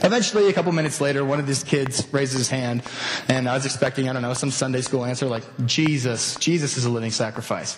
Eventually, 0.04 0.50
a 0.50 0.54
couple 0.54 0.72
minutes 0.72 1.00
later, 1.02 1.24
one 1.24 1.40
of 1.40 1.48
these 1.48 1.64
kids 1.64 2.08
raises 2.12 2.38
his 2.38 2.50
hand, 2.50 2.84
and 3.28 3.48
I 3.48 3.54
was 3.54 3.66
expecting, 3.66 4.10
I 4.10 4.14
don't 4.14 4.22
know, 4.22 4.34
some 4.34 4.52
Sunday 4.52 4.82
school 4.82 5.06
answer 5.06 5.25
like, 5.25 5.44
Jesus, 5.66 6.36
Jesus 6.38 6.78
is 6.78 6.86
a 6.86 6.90
living 6.90 7.12
sacrifice. 7.12 7.78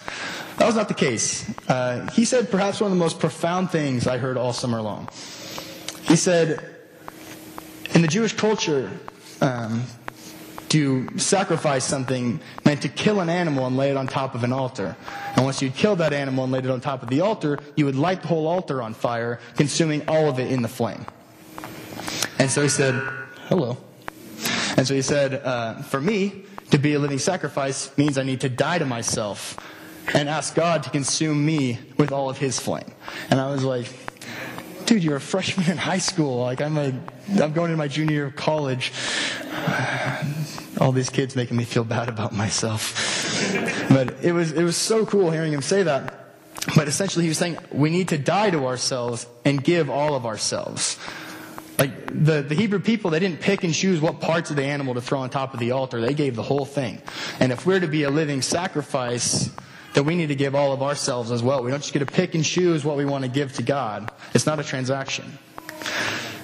That 0.57 0.65
was 0.65 0.75
not 0.75 0.87
the 0.87 0.93
case. 0.93 1.49
Uh, 1.67 2.09
he 2.11 2.25
said 2.25 2.49
perhaps 2.49 2.81
one 2.81 2.91
of 2.91 2.97
the 2.97 3.03
most 3.03 3.19
profound 3.19 3.71
things 3.71 4.07
I 4.07 4.17
heard 4.17 4.37
all 4.37 4.53
summer 4.53 4.81
long. 4.81 5.09
He 6.03 6.15
said, 6.15 6.75
in 7.93 8.01
the 8.01 8.07
Jewish 8.07 8.33
culture, 8.33 8.91
um, 9.41 9.83
to 10.69 11.07
sacrifice 11.17 11.85
something 11.85 12.39
meant 12.65 12.81
to 12.81 12.89
kill 12.89 13.21
an 13.21 13.29
animal 13.29 13.65
and 13.65 13.77
lay 13.77 13.89
it 13.89 13.97
on 13.97 14.07
top 14.07 14.35
of 14.35 14.43
an 14.43 14.51
altar. 14.51 14.97
And 15.35 15.45
once 15.45 15.61
you'd 15.61 15.75
killed 15.75 15.99
that 15.99 16.13
animal 16.13 16.43
and 16.43 16.51
laid 16.51 16.65
it 16.65 16.71
on 16.71 16.81
top 16.81 17.03
of 17.03 17.09
the 17.09 17.21
altar, 17.21 17.59
you 17.75 17.85
would 17.85 17.95
light 17.95 18.21
the 18.21 18.27
whole 18.27 18.47
altar 18.47 18.81
on 18.81 18.93
fire, 18.93 19.39
consuming 19.55 20.07
all 20.07 20.29
of 20.29 20.39
it 20.39 20.51
in 20.51 20.61
the 20.61 20.67
flame. 20.67 21.05
And 22.39 22.49
so 22.49 22.61
he 22.61 22.69
said, 22.69 22.93
hello. 23.47 23.77
And 24.77 24.87
so 24.87 24.93
he 24.93 25.01
said, 25.01 25.33
uh, 25.33 25.81
for 25.81 25.99
me, 25.99 26.43
to 26.71 26.77
be 26.77 26.93
a 26.93 26.99
living 26.99 27.19
sacrifice 27.19 27.95
means 27.97 28.17
I 28.17 28.23
need 28.23 28.41
to 28.41 28.49
die 28.49 28.77
to 28.77 28.85
myself 28.85 29.57
and 30.13 30.29
ask 30.29 30.55
God 30.55 30.83
to 30.83 30.89
consume 30.89 31.45
me 31.45 31.79
with 31.97 32.11
all 32.11 32.29
of 32.29 32.37
his 32.37 32.59
flame. 32.59 32.91
And 33.29 33.39
I 33.39 33.49
was 33.51 33.63
like, 33.63 33.87
dude, 34.85 35.03
you're 35.03 35.17
a 35.17 35.21
freshman 35.21 35.69
in 35.69 35.77
high 35.77 35.97
school. 35.97 36.41
Like 36.41 36.61
I'm 36.61 36.77
a, 36.77 36.93
I'm 37.41 37.53
going 37.53 37.71
into 37.71 37.77
my 37.77 37.87
junior 37.87 38.13
year 38.13 38.25
of 38.27 38.35
college. 38.35 38.93
All 40.79 40.91
these 40.91 41.09
kids 41.09 41.35
making 41.35 41.57
me 41.57 41.65
feel 41.65 41.83
bad 41.83 42.07
about 42.07 42.33
myself. 42.33 43.87
but 43.89 44.23
it 44.23 44.31
was, 44.31 44.51
it 44.51 44.63
was 44.63 44.77
so 44.77 45.05
cool 45.05 45.31
hearing 45.31 45.51
him 45.51 45.61
say 45.61 45.83
that. 45.83 46.13
But 46.75 46.87
essentially 46.87 47.25
he 47.25 47.29
was 47.29 47.37
saying 47.37 47.57
we 47.71 47.89
need 47.89 48.09
to 48.09 48.17
die 48.17 48.51
to 48.51 48.65
ourselves 48.67 49.25
and 49.43 49.63
give 49.63 49.89
all 49.89 50.15
of 50.15 50.25
ourselves. 50.25 50.99
Like 51.77 52.07
the, 52.07 52.41
the 52.41 52.55
Hebrew 52.55 52.79
people, 52.79 53.11
they 53.11 53.19
didn't 53.19 53.39
pick 53.39 53.63
and 53.63 53.73
choose 53.73 54.01
what 54.01 54.19
parts 54.19 54.49
of 54.49 54.55
the 54.55 54.63
animal 54.63 54.95
to 54.95 55.01
throw 55.01 55.19
on 55.19 55.29
top 55.29 55.53
of 55.53 55.59
the 55.59 55.71
altar. 55.71 56.01
They 56.01 56.13
gave 56.13 56.35
the 56.35 56.43
whole 56.43 56.65
thing. 56.65 57.01
And 57.39 57.51
if 57.51 57.65
we're 57.65 57.79
to 57.79 57.87
be 57.87 58.03
a 58.03 58.09
living 58.09 58.41
sacrifice, 58.41 59.51
then 59.93 60.05
we 60.05 60.15
need 60.15 60.27
to 60.27 60.35
give 60.35 60.55
all 60.55 60.73
of 60.73 60.81
ourselves 60.81 61.31
as 61.31 61.43
well. 61.43 61.63
We 61.63 61.71
don't 61.71 61.81
just 61.81 61.93
get 61.93 61.99
to 61.99 62.05
pick 62.05 62.35
and 62.35 62.43
choose 62.43 62.83
what 62.83 62.97
we 62.97 63.05
want 63.05 63.25
to 63.25 63.29
give 63.29 63.53
to 63.53 63.63
God. 63.63 64.11
It's 64.33 64.45
not 64.45 64.59
a 64.59 64.63
transaction. 64.63 65.37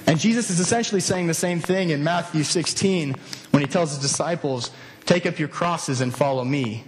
And 0.05 0.19
Jesus 0.19 0.49
is 0.49 0.59
essentially 0.59 1.01
saying 1.01 1.27
the 1.27 1.33
same 1.33 1.59
thing 1.59 1.89
in 1.89 2.03
Matthew 2.03 2.43
16 2.43 3.15
when 3.51 3.61
he 3.61 3.67
tells 3.67 3.91
his 3.91 3.99
disciples, 3.99 4.71
Take 5.05 5.25
up 5.25 5.37
your 5.37 5.49
crosses 5.49 6.01
and 6.01 6.13
follow 6.13 6.43
me. 6.45 6.83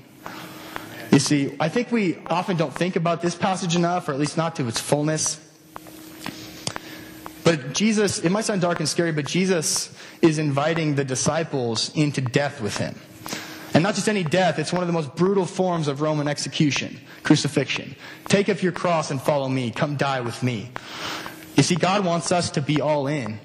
You 1.12 1.20
see, 1.20 1.56
I 1.60 1.70
think 1.70 1.92
we 1.92 2.18
often 2.28 2.58
don't 2.58 2.74
think 2.74 2.96
about 2.96 3.22
this 3.22 3.36
passage 3.36 3.76
enough, 3.76 4.10
or 4.10 4.14
at 4.14 4.20
least 4.20 4.38
not 4.38 4.56
to 4.58 4.68
its 4.68 4.80
fullness. 4.80 5.45
But 7.46 7.74
Jesus, 7.74 8.20
it 8.20 8.32
might 8.32 8.44
sound 8.44 8.62
dark 8.62 8.80
and 8.80 8.90
scary, 8.90 9.12
but 9.12 9.28
Jesus 9.28 9.96
is 10.22 10.40
inviting 10.40 10.96
the 10.96 11.06
disciples 11.06 11.96
into 11.96 12.20
death 12.20 12.60
with 12.60 12.76
him. 12.76 13.00
And 13.76 13.84
not 13.84 13.94
just 13.94 14.10
any 14.10 14.24
death, 14.24 14.58
it's 14.58 14.74
one 14.74 14.82
of 14.82 14.88
the 14.88 14.94
most 14.94 15.16
brutal 15.16 15.46
forms 15.46 15.88
of 15.88 16.02
Roman 16.02 16.28
execution, 16.28 17.00
crucifixion. 17.22 17.96
Take 18.28 18.50
up 18.50 18.64
your 18.64 18.72
cross 18.72 19.12
and 19.12 19.22
follow 19.22 19.48
me. 19.48 19.70
Come 19.70 19.96
die 19.96 20.22
with 20.22 20.42
me. 20.42 20.72
You 21.56 21.62
see, 21.62 21.76
God 21.76 22.04
wants 22.04 22.32
us 22.32 22.50
to 22.52 22.62
be 22.62 22.82
all 22.82 23.06
in. 23.06 23.40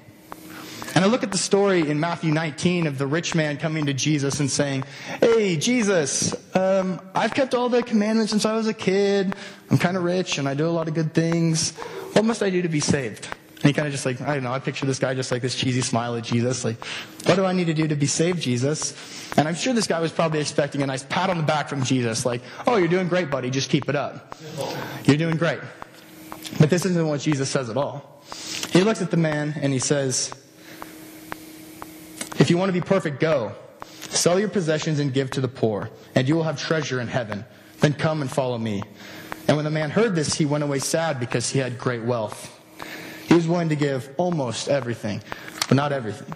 And 0.95 1.05
I 1.05 1.07
look 1.07 1.21
at 1.21 1.31
the 1.31 1.37
story 1.37 1.87
in 1.87 1.99
Matthew 1.99 2.33
19 2.33 2.87
of 2.87 2.97
the 2.97 3.05
rich 3.05 3.35
man 3.35 3.57
coming 3.57 3.85
to 3.85 3.93
Jesus 3.93 4.39
and 4.39 4.49
saying, 4.49 4.83
Hey, 5.19 5.57
Jesus, 5.57 6.33
um, 6.55 6.99
I've 7.13 7.33
kept 7.33 7.53
all 7.53 7.69
the 7.69 7.83
commandments 7.83 8.31
since 8.31 8.45
I 8.45 8.53
was 8.53 8.67
a 8.67 8.73
kid. 8.73 9.35
I'm 9.69 9.77
kind 9.77 9.95
of 9.95 10.03
rich 10.03 10.39
and 10.39 10.49
I 10.49 10.55
do 10.55 10.67
a 10.67 10.71
lot 10.71 10.87
of 10.87 10.95
good 10.95 11.13
things. 11.13 11.71
What 12.13 12.25
must 12.25 12.41
I 12.41 12.49
do 12.49 12.63
to 12.63 12.69
be 12.69 12.79
saved? 12.79 13.27
And 13.61 13.69
he 13.69 13.73
kind 13.73 13.87
of 13.87 13.91
just 13.91 14.07
like, 14.07 14.19
I 14.21 14.33
don't 14.33 14.43
know, 14.43 14.51
I 14.51 14.57
picture 14.57 14.87
this 14.87 14.97
guy 14.97 15.13
just 15.13 15.31
like 15.31 15.43
this 15.43 15.55
cheesy 15.55 15.81
smile 15.81 16.15
at 16.15 16.23
Jesus, 16.23 16.65
like, 16.65 16.83
what 17.25 17.35
do 17.35 17.45
I 17.45 17.53
need 17.53 17.67
to 17.67 17.75
do 17.75 17.87
to 17.87 17.95
be 17.95 18.07
saved, 18.07 18.41
Jesus? 18.41 18.95
And 19.37 19.47
I'm 19.47 19.53
sure 19.53 19.71
this 19.73 19.85
guy 19.85 19.99
was 19.99 20.11
probably 20.11 20.39
expecting 20.39 20.81
a 20.81 20.87
nice 20.87 21.03
pat 21.03 21.29
on 21.29 21.37
the 21.37 21.43
back 21.43 21.69
from 21.69 21.83
Jesus, 21.83 22.25
like, 22.25 22.41
oh, 22.65 22.77
you're 22.77 22.87
doing 22.87 23.07
great, 23.07 23.29
buddy, 23.29 23.51
just 23.51 23.69
keep 23.69 23.87
it 23.87 23.95
up. 23.95 24.35
You're 25.05 25.17
doing 25.17 25.37
great. 25.37 25.59
But 26.59 26.71
this 26.71 26.85
isn't 26.85 27.07
what 27.07 27.21
Jesus 27.21 27.49
says 27.49 27.69
at 27.69 27.77
all. 27.77 28.23
He 28.71 28.81
looks 28.81 29.01
at 29.01 29.11
the 29.11 29.17
man 29.17 29.53
and 29.61 29.71
he 29.71 29.79
says, 29.79 30.33
if 32.39 32.49
you 32.49 32.57
want 32.57 32.69
to 32.69 32.73
be 32.73 32.81
perfect, 32.81 33.19
go. 33.19 33.53
Sell 34.09 34.39
your 34.39 34.49
possessions 34.49 34.99
and 34.99 35.13
give 35.13 35.29
to 35.31 35.41
the 35.41 35.47
poor, 35.47 35.89
and 36.15 36.27
you 36.27 36.35
will 36.35 36.43
have 36.43 36.59
treasure 36.59 36.99
in 36.99 37.07
heaven. 37.07 37.45
Then 37.79 37.93
come 37.93 38.21
and 38.21 38.31
follow 38.31 38.57
me. 38.57 38.81
And 39.47 39.55
when 39.55 39.65
the 39.65 39.71
man 39.71 39.91
heard 39.91 40.15
this, 40.15 40.33
he 40.33 40.45
went 40.45 40.63
away 40.63 40.79
sad 40.79 41.19
because 41.19 41.49
he 41.49 41.59
had 41.59 41.77
great 41.77 42.03
wealth. 42.03 42.57
He 43.31 43.35
was 43.35 43.47
willing 43.47 43.69
to 43.69 43.77
give 43.77 44.13
almost 44.17 44.67
everything, 44.67 45.21
but 45.69 45.75
not 45.77 45.93
everything. 45.93 46.35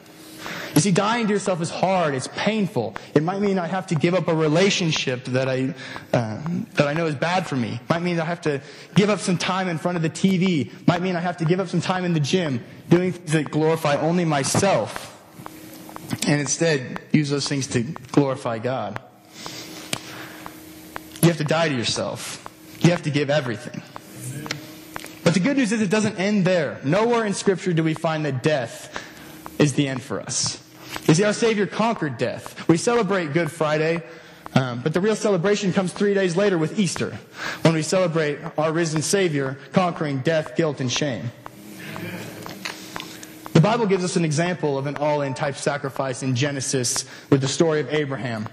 You 0.73 0.79
see, 0.79 0.91
dying 0.91 1.27
to 1.27 1.33
yourself 1.33 1.61
is 1.61 1.69
hard. 1.69 2.15
It's 2.15 2.29
painful. 2.37 2.95
It 3.13 3.21
might 3.21 3.41
mean 3.41 3.59
I 3.59 3.67
have 3.67 3.87
to 3.87 3.95
give 3.95 4.13
up 4.13 4.29
a 4.29 4.33
relationship 4.33 5.25
that 5.25 5.49
I, 5.49 5.73
uh, 6.13 6.41
that 6.75 6.87
I 6.87 6.93
know 6.93 7.07
is 7.07 7.15
bad 7.15 7.47
for 7.47 7.57
me. 7.57 7.81
It 7.83 7.89
might 7.89 8.01
mean 8.01 8.17
I 8.17 8.23
have 8.23 8.39
to 8.43 8.61
give 8.93 9.09
up 9.09 9.19
some 9.19 9.37
time 9.37 9.67
in 9.67 9.77
front 9.77 9.97
of 9.97 10.03
the 10.03 10.09
TV. 10.09 10.67
It 10.67 10.87
might 10.87 11.01
mean 11.01 11.17
I 11.17 11.19
have 11.19 11.35
to 11.37 11.45
give 11.45 11.59
up 11.59 11.67
some 11.67 11.81
time 11.81 12.05
in 12.05 12.13
the 12.13 12.21
gym 12.21 12.63
doing 12.89 13.11
things 13.11 13.33
that 13.33 13.51
glorify 13.51 13.97
only 13.97 14.23
myself. 14.23 15.11
And 16.25 16.39
instead, 16.39 17.01
use 17.11 17.29
those 17.29 17.49
things 17.49 17.67
to 17.67 17.83
glorify 17.83 18.59
God. 18.59 19.01
You 21.21 21.27
have 21.27 21.39
to 21.39 21.43
die 21.43 21.67
to 21.67 21.75
yourself. 21.75 22.41
You 22.79 22.91
have 22.91 23.01
to 23.01 23.09
give 23.09 23.29
everything. 23.29 23.83
But 25.25 25.33
the 25.33 25.39
good 25.39 25.57
news 25.57 25.71
is 25.71 25.81
it 25.81 25.89
doesn't 25.89 26.19
end 26.19 26.45
there. 26.45 26.79
Nowhere 26.83 27.25
in 27.25 27.33
Scripture 27.33 27.73
do 27.73 27.83
we 27.83 27.95
find 27.95 28.23
that 28.25 28.43
death 28.43 29.03
is 29.57 29.73
the 29.73 29.87
end 29.87 30.03
for 30.03 30.21
us. 30.21 30.63
You 31.07 31.15
see, 31.15 31.23
our 31.23 31.33
Savior 31.33 31.65
conquered 31.65 32.19
death. 32.19 32.67
We 32.69 32.77
celebrate 32.77 33.33
Good 33.33 33.51
Friday, 33.51 34.03
um, 34.53 34.81
but 34.83 34.93
the 34.93 35.01
real 35.01 35.15
celebration 35.15 35.73
comes 35.73 35.91
three 35.93 36.13
days 36.13 36.37
later 36.37 36.59
with 36.59 36.77
Easter, 36.77 37.17
when 37.63 37.73
we 37.73 37.81
celebrate 37.81 38.37
our 38.55 38.71
risen 38.71 39.01
Savior 39.01 39.57
conquering 39.73 40.19
death, 40.19 40.55
guilt, 40.55 40.79
and 40.79 40.91
shame. 40.91 41.31
The 43.53 43.61
Bible 43.61 43.87
gives 43.87 44.03
us 44.03 44.17
an 44.17 44.25
example 44.25 44.77
of 44.77 44.85
an 44.85 44.95
all 44.97 45.23
in 45.23 45.33
type 45.33 45.55
sacrifice 45.55 46.21
in 46.21 46.35
Genesis 46.35 47.03
with 47.31 47.41
the 47.41 47.47
story 47.47 47.79
of 47.79 47.91
Abraham. 47.91 48.47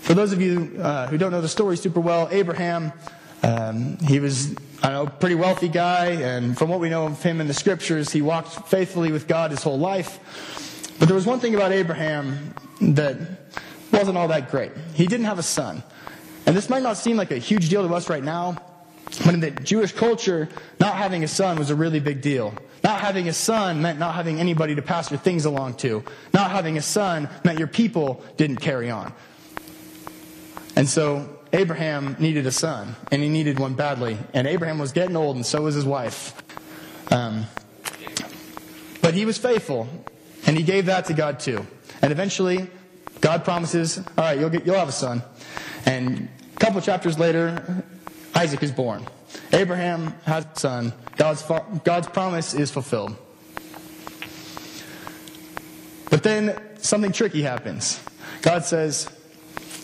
For 0.00 0.14
those 0.14 0.32
of 0.32 0.42
you 0.42 0.80
uh, 0.82 1.06
who 1.06 1.16
don't 1.16 1.30
know 1.30 1.40
the 1.40 1.48
story 1.48 1.76
super 1.76 2.00
well, 2.00 2.28
Abraham, 2.32 2.92
um, 3.46 3.96
he 3.98 4.18
was 4.18 4.54
I 4.82 4.90
know, 4.90 5.06
pretty 5.06 5.36
wealthy 5.36 5.68
guy, 5.68 6.06
and 6.06 6.56
from 6.56 6.68
what 6.68 6.80
we 6.80 6.90
know 6.90 7.06
of 7.06 7.22
him 7.22 7.40
in 7.40 7.46
the 7.46 7.54
scriptures, 7.54 8.12
he 8.12 8.20
walked 8.20 8.68
faithfully 8.68 9.10
with 9.10 9.26
God 9.26 9.50
his 9.50 9.62
whole 9.62 9.78
life. 9.78 10.18
But 10.98 11.08
there 11.08 11.14
was 11.14 11.26
one 11.26 11.40
thing 11.40 11.54
about 11.54 11.72
Abraham 11.72 12.54
that 12.80 13.16
wasn't 13.92 14.18
all 14.18 14.28
that 14.28 14.50
great. 14.50 14.72
He 14.94 15.06
didn't 15.06 15.26
have 15.26 15.38
a 15.38 15.42
son. 15.42 15.82
And 16.44 16.56
this 16.56 16.68
might 16.68 16.82
not 16.82 16.96
seem 16.96 17.16
like 17.16 17.30
a 17.30 17.38
huge 17.38 17.68
deal 17.68 17.86
to 17.86 17.94
us 17.94 18.10
right 18.10 18.22
now, 18.22 18.56
but 19.24 19.32
in 19.32 19.40
the 19.40 19.50
Jewish 19.50 19.92
culture, 19.92 20.48
not 20.78 20.94
having 20.94 21.24
a 21.24 21.28
son 21.28 21.58
was 21.58 21.70
a 21.70 21.74
really 21.74 22.00
big 22.00 22.20
deal. 22.20 22.52
Not 22.84 23.00
having 23.00 23.28
a 23.28 23.32
son 23.32 23.80
meant 23.80 23.98
not 23.98 24.14
having 24.14 24.40
anybody 24.40 24.74
to 24.74 24.82
pass 24.82 25.10
your 25.10 25.18
things 25.18 25.44
along 25.44 25.74
to. 25.76 26.04
Not 26.34 26.50
having 26.50 26.76
a 26.76 26.82
son 26.82 27.28
meant 27.44 27.58
your 27.58 27.68
people 27.68 28.22
didn't 28.36 28.56
carry 28.56 28.90
on. 28.90 29.12
And 30.76 30.88
so 30.88 31.35
Abraham 31.56 32.16
needed 32.18 32.46
a 32.46 32.52
son, 32.52 32.96
and 33.10 33.22
he 33.22 33.30
needed 33.30 33.58
one 33.58 33.72
badly. 33.72 34.18
And 34.34 34.46
Abraham 34.46 34.78
was 34.78 34.92
getting 34.92 35.16
old, 35.16 35.36
and 35.36 35.46
so 35.46 35.62
was 35.62 35.74
his 35.74 35.86
wife. 35.86 36.34
Um, 37.10 37.46
but 39.00 39.14
he 39.14 39.24
was 39.24 39.38
faithful, 39.38 39.88
and 40.46 40.54
he 40.54 40.62
gave 40.62 40.86
that 40.86 41.06
to 41.06 41.14
God 41.14 41.40
too. 41.40 41.66
And 42.02 42.12
eventually, 42.12 42.68
God 43.22 43.42
promises, 43.42 43.96
all 43.96 44.04
right, 44.18 44.38
you'll, 44.38 44.50
get, 44.50 44.66
you'll 44.66 44.76
have 44.76 44.90
a 44.90 44.92
son. 44.92 45.22
And 45.86 46.28
a 46.54 46.58
couple 46.58 46.78
chapters 46.82 47.18
later, 47.18 47.82
Isaac 48.34 48.62
is 48.62 48.70
born. 48.70 49.06
Abraham 49.50 50.14
has 50.26 50.44
a 50.44 50.58
son. 50.58 50.92
God's, 51.16 51.42
God's 51.84 52.08
promise 52.08 52.52
is 52.52 52.70
fulfilled. 52.70 53.16
But 56.10 56.22
then 56.22 56.60
something 56.80 57.12
tricky 57.12 57.40
happens. 57.40 57.98
God 58.42 58.66
says, 58.66 59.08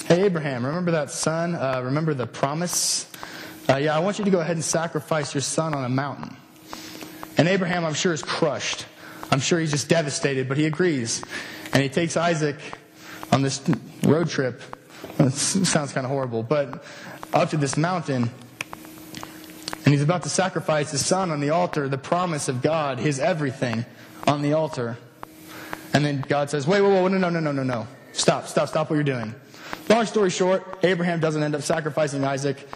Hey, 0.07 0.25
Abraham, 0.25 0.67
remember 0.67 0.93
that 0.93 1.11
son? 1.11 1.55
Uh, 1.55 1.81
remember 1.85 2.15
the 2.15 2.27
promise? 2.27 3.11
Uh, 3.69 3.77
yeah, 3.77 3.97
I 3.97 4.01
want 4.01 4.19
you 4.19 4.25
to 4.25 4.31
go 4.31 4.41
ahead 4.41 4.57
and 4.57 4.65
sacrifice 4.65 5.35
your 5.35 5.41
son 5.41 5.75
on 5.75 5.85
a 5.85 5.89
mountain. 5.89 6.37
And 7.39 7.49
Abraham, 7.49 7.85
I'm 7.85 7.95
sure, 7.95 8.13
is 8.13 8.23
crushed. 8.23 8.87
I'm 9.31 9.41
sure 9.41 9.59
he's 9.59 9.71
just 9.71 9.89
devastated, 9.89 10.49
but 10.49 10.59
he 10.59 10.67
agrees. 10.67 11.25
And 11.73 11.83
he 11.83 11.89
takes 11.89 12.17
Isaac 12.17 12.57
on 13.31 13.43
this 13.43 13.63
road 14.03 14.29
trip 14.29 14.61
It 15.19 15.33
sounds 15.33 15.93
kind 15.93 16.05
of 16.05 16.11
horrible, 16.11 16.43
but 16.43 16.85
up 17.33 17.51
to 17.51 17.57
this 17.57 17.77
mountain, 17.77 18.31
and 19.85 19.93
he's 19.93 20.03
about 20.03 20.23
to 20.23 20.29
sacrifice 20.29 20.91
his 20.91 21.05
son 21.05 21.31
on 21.31 21.41
the 21.41 21.51
altar, 21.51 21.89
the 21.89 21.99
promise 21.99 22.49
of 22.49 22.63
God, 22.63 22.99
his 22.99 23.19
everything 23.19 23.85
on 24.27 24.43
the 24.43 24.53
altar. 24.53 24.97
And 25.93 26.05
then 26.05 26.25
God 26.27 26.51
says, 26.51 26.67
wait, 26.67 26.81
wait, 26.81 26.91
wait, 26.91 27.13
no, 27.13 27.19
no, 27.19 27.29
no, 27.29 27.41
no, 27.41 27.53
no, 27.53 27.63
no. 27.63 27.87
Stop, 28.13 28.47
stop, 28.47 28.69
stop 28.69 28.91
what 28.91 28.97
you're 28.97 29.05
doing. 29.05 29.35
Long 29.89 30.07
story 30.07 30.31
short, 30.31 30.79
Abraham 30.83 31.21
doesn't 31.21 31.43
end 31.43 31.55
up 31.55 31.63
sacrificing 31.63 32.25
Isaac, 32.25 32.69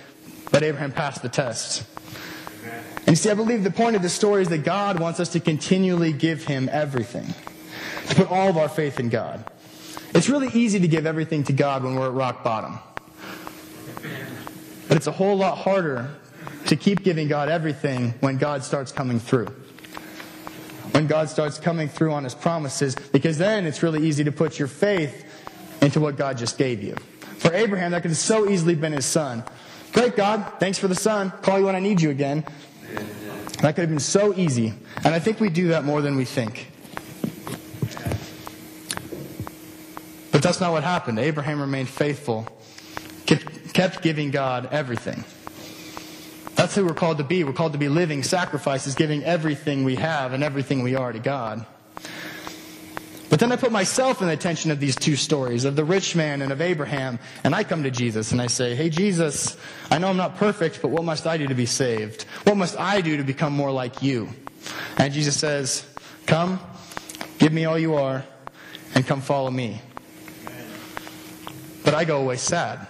but 0.50 0.62
Abraham 0.62 0.93
passed 0.93 1.23
the 1.23 1.29
test. 1.29 1.85
And 2.99 3.09
you 3.09 3.17
see, 3.17 3.31
I 3.31 3.35
believe 3.35 3.62
the 3.62 3.71
point 3.71 3.97
of 3.97 4.03
this 4.03 4.12
story 4.12 4.43
is 4.43 4.49
that 4.49 4.65
God 4.65 4.99
wants 4.99 5.21
us 5.21 5.29
to 5.31 5.41
continually 5.41 6.12
give 6.12 6.45
him 6.45 6.69
everything, 6.73 7.26
to 8.09 8.15
put 8.15 8.31
all 8.31 8.49
of 8.49 8.57
our 8.57 8.69
faith 8.69 8.99
in 8.99 9.09
God. 9.09 9.45
It's 10.15 10.29
really 10.29 10.49
easy 10.49 10.81
to 10.81 10.88
give 10.88 11.07
everything 11.07 11.45
to 11.45 11.53
God 11.53 11.85
when 11.85 11.95
we're 11.95 12.07
at 12.07 12.12
rock 12.12 12.43
bottom. 12.43 12.79
But 14.88 14.97
it's 14.97 15.07
a 15.07 15.12
whole 15.12 15.37
lot 15.37 15.59
harder 15.59 16.11
to 16.67 16.76
keep 16.76 17.03
giving 17.03 17.29
God 17.29 17.49
everything 17.49 18.15
when 18.21 18.38
God 18.38 18.65
starts 18.65 18.93
coming 18.93 19.21
through. 19.21 19.49
When 20.93 21.07
God 21.07 21.29
starts 21.29 21.59
coming 21.59 21.88
through 21.88 22.12
on 22.12 22.25
his 22.25 22.35
promises, 22.35 22.95
because 22.95 23.38
then 23.38 23.67
it's 23.67 23.83
really 23.83 24.07
easy 24.07 24.25
to 24.25 24.33
put 24.33 24.59
your 24.59 24.69
faith 24.69 25.25
into 25.80 26.00
what 26.00 26.16
God 26.16 26.38
just 26.38 26.59
gave 26.59 26.83
you. 26.83 26.95
For 27.38 27.52
Abraham, 27.52 27.92
that 27.92 28.02
could 28.02 28.11
have 28.11 28.18
so 28.18 28.49
easily 28.49 28.75
been 28.75 28.92
his 28.92 29.04
son. 29.04 29.45
Great, 29.92 30.16
God, 30.16 30.54
thanks 30.59 30.78
for 30.78 30.88
the 30.88 30.95
son. 30.95 31.30
Call 31.42 31.59
you 31.59 31.66
when 31.66 31.76
I 31.76 31.80
need 31.80 32.00
you 32.00 32.11
again. 32.11 32.45
That 33.61 33.75
could 33.75 33.83
have 33.83 33.90
been 33.90 33.99
so 33.99 34.35
easy. 34.35 34.75
And 35.04 35.14
I 35.14 35.18
think 35.18 35.40
we 35.40 35.49
do 35.49 35.68
that 35.68 35.85
more 35.85 36.02
than 36.02 36.16
we 36.16 36.25
think. 36.25 36.71
But 40.33 40.42
that's 40.42 40.61
not 40.61 40.73
what 40.73 40.85
happened. 40.85 41.18
Abraham 41.18 41.61
remained 41.61 41.88
faithful, 41.88 42.47
kept 43.25 44.02
giving 44.02 44.30
God 44.30 44.68
everything. 44.71 45.25
That's 46.56 46.75
who 46.75 46.85
we're 46.85 46.95
called 46.95 47.18
to 47.18 47.25
be. 47.25 47.45
We're 47.45 47.52
called 47.52 47.73
to 47.73 47.78
be 47.78 47.88
living 47.88 48.23
sacrifices, 48.23 48.95
giving 48.95 49.25
everything 49.25 49.85
we 49.85 49.97
have 49.97 50.33
and 50.33 50.42
everything 50.42 50.83
we 50.83 50.95
are 50.95 51.12
to 51.12 51.18
God. 51.18 51.64
But 53.28 53.40
then 53.40 53.50
I 53.50 53.56
put 53.56 53.73
myself 53.73 54.21
in 54.21 54.28
the 54.28 54.33
attention 54.33 54.71
of 54.71 54.78
these 54.78 54.95
two 54.95 55.16
stories, 55.16 55.64
of 55.64 55.75
the 55.75 55.85
rich 55.85 56.14
man 56.14 56.42
and 56.42 56.52
of 56.52 56.61
Abraham, 56.61 57.18
and 57.42 57.54
I 57.54 57.64
come 57.64 57.83
to 57.83 57.90
Jesus 57.90 58.30
and 58.33 58.40
I 58.40 58.47
say, 58.47 58.75
Hey, 58.75 58.88
Jesus, 58.88 59.56
I 59.90 59.99
know 59.99 60.09
I'm 60.09 60.16
not 60.16 60.37
perfect, 60.37 60.80
but 60.80 60.88
what 60.88 61.04
must 61.04 61.26
I 61.26 61.37
do 61.37 61.49
to 61.49 61.54
be 61.54 61.66
saved? 61.66 62.23
What 62.45 62.56
must 62.56 62.78
I 62.78 63.00
do 63.00 63.16
to 63.16 63.25
become 63.25 63.52
more 63.52 63.73
like 63.73 64.00
you? 64.00 64.28
And 64.97 65.12
Jesus 65.12 65.37
says, 65.37 65.85
Come, 66.26 66.61
give 67.38 67.52
me 67.52 67.64
all 67.64 67.78
you 67.78 67.97
are, 67.97 68.25
and 68.95 69.06
come 69.06 69.21
follow 69.21 69.50
me. 69.50 69.80
But 71.85 71.95
I 71.95 72.04
go 72.04 72.21
away 72.23 72.37
sad. 72.37 72.87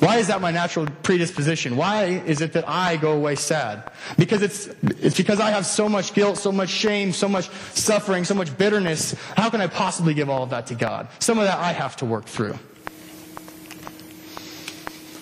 Why 0.00 0.18
is 0.18 0.26
that 0.26 0.40
my 0.40 0.50
natural 0.50 0.86
predisposition? 1.02 1.76
Why 1.76 2.04
is 2.04 2.40
it 2.40 2.52
that 2.54 2.68
I 2.68 2.96
go 2.96 3.12
away 3.12 3.36
sad? 3.36 3.90
Because 4.18 4.42
it's, 4.42 4.66
it's 4.82 5.16
because 5.16 5.40
I 5.40 5.50
have 5.50 5.64
so 5.64 5.88
much 5.88 6.12
guilt, 6.12 6.38
so 6.38 6.52
much 6.52 6.68
shame, 6.68 7.12
so 7.12 7.28
much 7.28 7.48
suffering, 7.72 8.24
so 8.24 8.34
much 8.34 8.56
bitterness. 8.58 9.14
How 9.36 9.48
can 9.48 9.60
I 9.60 9.68
possibly 9.68 10.12
give 10.12 10.28
all 10.28 10.42
of 10.42 10.50
that 10.50 10.66
to 10.68 10.74
God? 10.74 11.08
Some 11.20 11.38
of 11.38 11.44
that 11.44 11.58
I 11.58 11.72
have 11.72 11.96
to 11.98 12.04
work 12.04 12.26
through. 12.26 12.58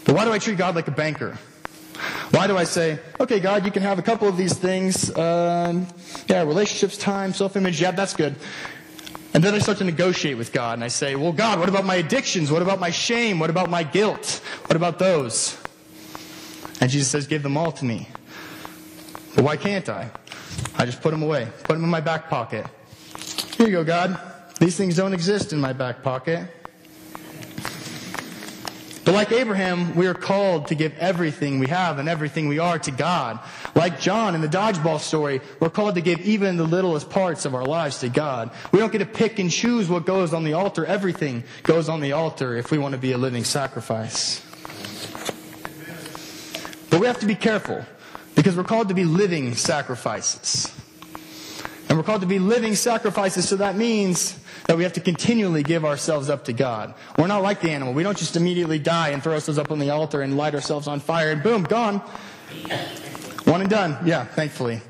But 0.05 0.15
why 0.17 0.25
do 0.25 0.33
I 0.33 0.39
treat 0.39 0.59
God 0.59 0.75
like 0.75 0.89
a 0.89 0.93
banker? 0.93 1.39
Why 2.31 2.47
do 2.47 2.57
I 2.57 2.65
say, 2.65 2.99
okay, 3.21 3.41
God, 3.41 3.65
you 3.65 3.71
can 3.71 3.83
have 3.83 3.99
a 3.99 4.03
couple 4.03 4.29
of 4.29 4.37
these 4.37 4.55
things. 4.55 5.17
Um, 5.17 5.87
yeah, 6.29 6.43
relationships, 6.43 6.97
time, 6.97 7.33
self 7.33 7.57
image. 7.57 7.81
Yeah, 7.81 7.93
that's 7.93 8.15
good. 8.15 8.35
And 9.35 9.43
then 9.43 9.53
I 9.53 9.59
start 9.59 9.79
to 9.79 9.85
negotiate 9.85 10.39
with 10.39 10.53
God 10.53 10.75
and 10.75 10.85
I 10.85 10.89
say, 10.89 11.17
well, 11.17 11.33
God, 11.33 11.59
what 11.59 11.69
about 11.69 11.85
my 11.85 11.97
addictions? 11.97 12.53
What 12.53 12.63
about 12.63 12.79
my 12.79 12.91
shame? 12.91 13.41
What 13.41 13.51
about 13.51 13.69
my 13.69 13.83
guilt? 13.83 14.41
What 14.67 14.77
about 14.77 15.01
those? 15.01 15.59
And 16.81 16.89
Jesus 16.89 17.09
says, 17.09 17.27
give 17.27 17.43
them 17.43 17.57
all 17.57 17.73
to 17.73 17.85
me. 17.85 18.09
But 19.35 19.45
why 19.45 19.57
can't 19.57 19.89
I? 19.89 20.11
I 20.77 20.87
just 20.87 21.03
put 21.03 21.11
them 21.11 21.23
away, 21.23 21.49
put 21.65 21.75
them 21.75 21.83
in 21.83 21.91
my 21.91 22.01
back 22.01 22.31
pocket. 22.31 22.67
Here 23.57 23.67
you 23.67 23.73
go, 23.73 23.85
God. 23.85 24.21
These 24.61 24.77
things 24.77 24.97
don't 24.97 25.13
exist 25.13 25.53
in 25.53 25.61
my 25.61 25.73
back 25.73 26.03
pocket. 26.03 26.49
But 29.05 29.13
like 29.13 29.33
Abraham, 29.33 29.95
we 29.95 30.07
are 30.07 30.15
called 30.15 30.69
to 30.69 30.75
give 30.75 30.97
everything 30.99 31.59
we 31.59 31.67
have 31.67 31.99
and 31.99 32.09
everything 32.09 32.49
we 32.49 32.59
are 32.59 32.79
to 32.79 32.91
God. 32.91 33.39
Like 33.75 34.01
John 34.01 34.35
in 34.35 34.41
the 34.41 34.49
dodgeball 34.49 34.99
story, 34.99 35.43
we're 35.61 35.69
called 35.69 35.97
to 35.97 36.01
give 36.01 36.21
even 36.21 36.57
the 36.57 36.65
littlest 36.65 37.11
parts 37.11 37.45
of 37.45 37.55
our 37.55 37.65
lives 37.65 37.99
to 37.99 38.09
God. 38.09 38.51
We 38.73 38.79
don't 38.79 38.93
get 38.93 38.99
to 38.99 39.07
pick 39.07 39.39
and 39.39 39.51
choose 39.51 39.91
what 39.91 40.07
goes 40.07 40.33
on 40.33 40.45
the 40.45 40.55
altar. 40.55 40.87
Everything 40.87 41.45
goes 41.65 41.91
on 41.91 42.01
the 42.01 42.13
altar 42.13 42.57
if 42.57 42.71
we 42.71 42.79
want 42.79 42.95
to 42.95 43.01
be 43.01 43.13
a 43.13 43.19
living 43.19 43.45
sacrifice. 43.45 44.41
But 46.89 47.01
we 47.01 47.07
have 47.07 47.21
to 47.21 47.27
be 47.27 47.35
careful 47.35 47.85
because 48.35 48.57
we're 48.57 48.65
called 48.65 48.89
to 48.89 48.95
be 48.95 49.05
living 49.05 49.55
sacrifices. 49.55 50.73
And 51.95 52.01
we're 52.01 52.07
called 52.07 52.23
to 52.23 52.27
be 52.27 52.41
living 52.41 52.75
sacrifices, 52.75 53.49
so 53.49 53.55
that 53.55 53.77
means 53.77 54.37
that 54.67 54.77
we 54.77 54.83
have 54.83 54.95
to 54.95 55.01
continually 55.01 55.63
give 55.63 55.85
ourselves 55.85 56.29
up 56.29 56.47
to 56.47 56.53
God. 56.53 56.93
We're 57.17 57.29
not 57.29 57.45
like 57.45 57.61
the 57.61 57.71
animal. 57.71 57.95
We 57.95 58.03
don't 58.03 58.19
just 58.19 58.35
immediately 58.35 58.81
die 58.81 59.11
and 59.11 59.23
throw 59.23 59.35
ourselves 59.35 59.61
up 59.61 59.71
on 59.71 59.79
the 59.79 59.91
altar 59.91 60.21
and 60.21 60.37
light 60.37 60.57
ourselves 60.57 60.89
on 60.89 60.99
fire 60.99 61.31
and 61.31 61.41
boom, 61.41 61.63
gone. 61.63 62.01
One 63.45 63.61
and 63.61 63.71
done. 63.71 63.97
Yeah, 64.05 64.25
thankfully. 64.25 64.81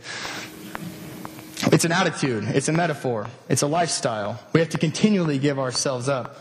It's 1.70 1.84
an 1.84 1.92
attitude. 1.92 2.44
It's 2.44 2.68
a 2.68 2.72
metaphor. 2.72 3.26
It's 3.50 3.60
a 3.60 3.66
lifestyle. 3.66 4.40
We 4.54 4.60
have 4.60 4.70
to 4.70 4.78
continually 4.78 5.38
give 5.38 5.58
ourselves 5.58 6.08
up. 6.08 6.38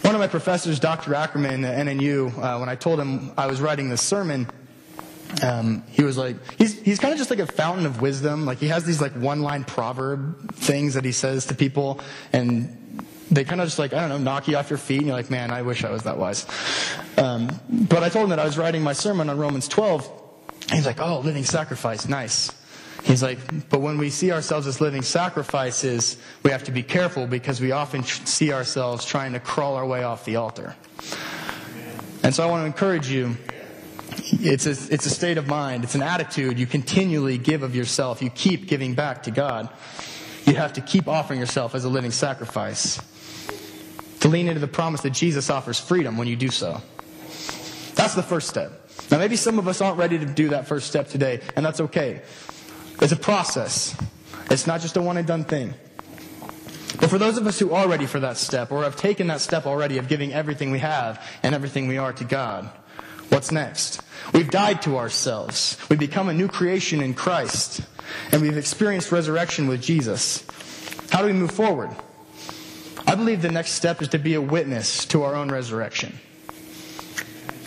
One 0.00 0.12
of 0.12 0.20
my 0.20 0.26
professors, 0.26 0.80
Dr. 0.80 1.14
Ackerman 1.14 1.64
at 1.64 1.86
NNU, 1.86 2.36
uh, 2.36 2.58
when 2.58 2.68
I 2.68 2.74
told 2.74 2.98
him 2.98 3.30
I 3.38 3.46
was 3.46 3.60
writing 3.60 3.90
this 3.90 4.02
sermon, 4.02 4.48
um, 5.42 5.84
he 5.90 6.02
was 6.02 6.16
like, 6.16 6.36
he's, 6.56 6.80
he's 6.80 6.98
kind 6.98 7.12
of 7.12 7.18
just 7.18 7.30
like 7.30 7.38
a 7.38 7.46
fountain 7.46 7.86
of 7.86 8.00
wisdom. 8.00 8.46
Like 8.46 8.58
he 8.58 8.68
has 8.68 8.84
these 8.84 9.00
like 9.00 9.12
one 9.12 9.42
line 9.42 9.64
proverb 9.64 10.52
things 10.54 10.94
that 10.94 11.04
he 11.04 11.12
says 11.12 11.46
to 11.46 11.54
people 11.54 12.00
and 12.32 12.74
they 13.30 13.44
kind 13.44 13.60
of 13.60 13.66
just 13.66 13.78
like, 13.78 13.92
I 13.92 14.00
don't 14.00 14.08
know, 14.08 14.18
knock 14.18 14.48
you 14.48 14.56
off 14.56 14.70
your 14.70 14.78
feet 14.78 14.98
and 14.98 15.06
you're 15.06 15.16
like, 15.16 15.30
man, 15.30 15.50
I 15.50 15.62
wish 15.62 15.84
I 15.84 15.90
was 15.90 16.04
that 16.04 16.18
wise. 16.18 16.46
Um, 17.16 17.50
but 17.68 18.02
I 18.02 18.08
told 18.08 18.24
him 18.24 18.30
that 18.30 18.38
I 18.38 18.44
was 18.44 18.56
writing 18.56 18.82
my 18.82 18.94
sermon 18.94 19.28
on 19.28 19.38
Romans 19.38 19.68
12. 19.68 20.10
He's 20.72 20.86
like, 20.86 21.00
oh, 21.00 21.20
living 21.20 21.44
sacrifice, 21.44 22.08
nice. 22.08 22.50
He's 23.04 23.22
like, 23.22 23.38
but 23.68 23.80
when 23.80 23.96
we 23.96 24.10
see 24.10 24.32
ourselves 24.32 24.66
as 24.66 24.80
living 24.80 25.02
sacrifices, 25.02 26.16
we 26.42 26.50
have 26.50 26.64
to 26.64 26.72
be 26.72 26.82
careful 26.82 27.26
because 27.26 27.60
we 27.60 27.70
often 27.72 28.02
see 28.02 28.52
ourselves 28.52 29.04
trying 29.04 29.34
to 29.34 29.40
crawl 29.40 29.76
our 29.76 29.86
way 29.86 30.02
off 30.02 30.24
the 30.24 30.36
altar. 30.36 30.74
And 32.22 32.34
so 32.34 32.42
I 32.42 32.50
want 32.50 32.62
to 32.62 32.66
encourage 32.66 33.08
you 33.08 33.36
it's 34.32 34.66
a, 34.66 34.70
it's 34.92 35.06
a 35.06 35.10
state 35.10 35.38
of 35.38 35.46
mind. 35.46 35.84
It's 35.84 35.94
an 35.94 36.02
attitude. 36.02 36.58
You 36.58 36.66
continually 36.66 37.38
give 37.38 37.62
of 37.62 37.74
yourself. 37.74 38.22
You 38.22 38.30
keep 38.30 38.66
giving 38.66 38.94
back 38.94 39.24
to 39.24 39.30
God. 39.30 39.68
You 40.44 40.54
have 40.54 40.74
to 40.74 40.80
keep 40.80 41.08
offering 41.08 41.40
yourself 41.40 41.74
as 41.74 41.84
a 41.84 41.88
living 41.88 42.10
sacrifice. 42.10 43.00
To 44.20 44.28
lean 44.28 44.48
into 44.48 44.60
the 44.60 44.68
promise 44.68 45.02
that 45.02 45.10
Jesus 45.10 45.50
offers 45.50 45.78
freedom 45.78 46.16
when 46.16 46.26
you 46.26 46.36
do 46.36 46.48
so. 46.48 46.80
That's 47.94 48.14
the 48.14 48.22
first 48.22 48.48
step. 48.48 48.88
Now, 49.10 49.18
maybe 49.18 49.36
some 49.36 49.58
of 49.58 49.68
us 49.68 49.80
aren't 49.80 49.98
ready 49.98 50.18
to 50.18 50.26
do 50.26 50.50
that 50.50 50.66
first 50.66 50.88
step 50.88 51.08
today, 51.08 51.40
and 51.56 51.64
that's 51.64 51.80
okay. 51.80 52.22
It's 53.00 53.12
a 53.12 53.16
process. 53.16 53.96
It's 54.50 54.66
not 54.66 54.80
just 54.80 54.96
a 54.96 55.02
one 55.02 55.16
and 55.16 55.26
done 55.26 55.44
thing. 55.44 55.74
But 57.00 57.10
for 57.10 57.18
those 57.18 57.38
of 57.38 57.46
us 57.46 57.58
who 57.58 57.72
are 57.72 57.88
ready 57.88 58.06
for 58.06 58.20
that 58.20 58.36
step, 58.36 58.72
or 58.72 58.82
have 58.82 58.96
taken 58.96 59.28
that 59.28 59.40
step 59.40 59.66
already 59.66 59.98
of 59.98 60.08
giving 60.08 60.32
everything 60.32 60.70
we 60.70 60.80
have 60.80 61.24
and 61.42 61.54
everything 61.54 61.86
we 61.86 61.96
are 61.96 62.12
to 62.12 62.24
God, 62.24 62.70
What's 63.38 63.52
next? 63.52 64.02
We've 64.34 64.50
died 64.50 64.82
to 64.82 64.96
ourselves. 64.96 65.76
We've 65.88 65.96
become 65.96 66.28
a 66.28 66.34
new 66.34 66.48
creation 66.48 67.00
in 67.00 67.14
Christ. 67.14 67.82
And 68.32 68.42
we've 68.42 68.56
experienced 68.56 69.12
resurrection 69.12 69.68
with 69.68 69.80
Jesus. 69.80 70.44
How 71.12 71.20
do 71.20 71.26
we 71.26 71.32
move 71.32 71.52
forward? 71.52 71.90
I 73.06 73.14
believe 73.14 73.40
the 73.40 73.52
next 73.52 73.74
step 73.74 74.02
is 74.02 74.08
to 74.08 74.18
be 74.18 74.34
a 74.34 74.40
witness 74.40 75.04
to 75.06 75.22
our 75.22 75.36
own 75.36 75.50
resurrection. 75.50 76.18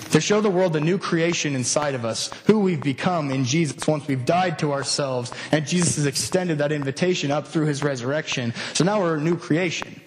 To 0.09 0.19
show 0.19 0.41
the 0.41 0.49
world 0.49 0.73
the 0.73 0.81
new 0.81 0.97
creation 0.97 1.55
inside 1.55 1.95
of 1.95 2.03
us, 2.03 2.29
who 2.47 2.59
we've 2.59 2.83
become 2.83 3.31
in 3.31 3.45
Jesus 3.45 3.87
once 3.87 4.05
we've 4.07 4.25
died 4.25 4.59
to 4.59 4.73
ourselves, 4.73 5.31
and 5.53 5.65
Jesus 5.65 5.95
has 5.95 6.05
extended 6.05 6.57
that 6.57 6.73
invitation 6.73 7.31
up 7.31 7.47
through 7.47 7.67
his 7.67 7.81
resurrection. 7.81 8.53
So 8.73 8.83
now 8.83 8.99
we're 8.99 9.15
a 9.15 9.21
new 9.21 9.37
creation. 9.37 10.01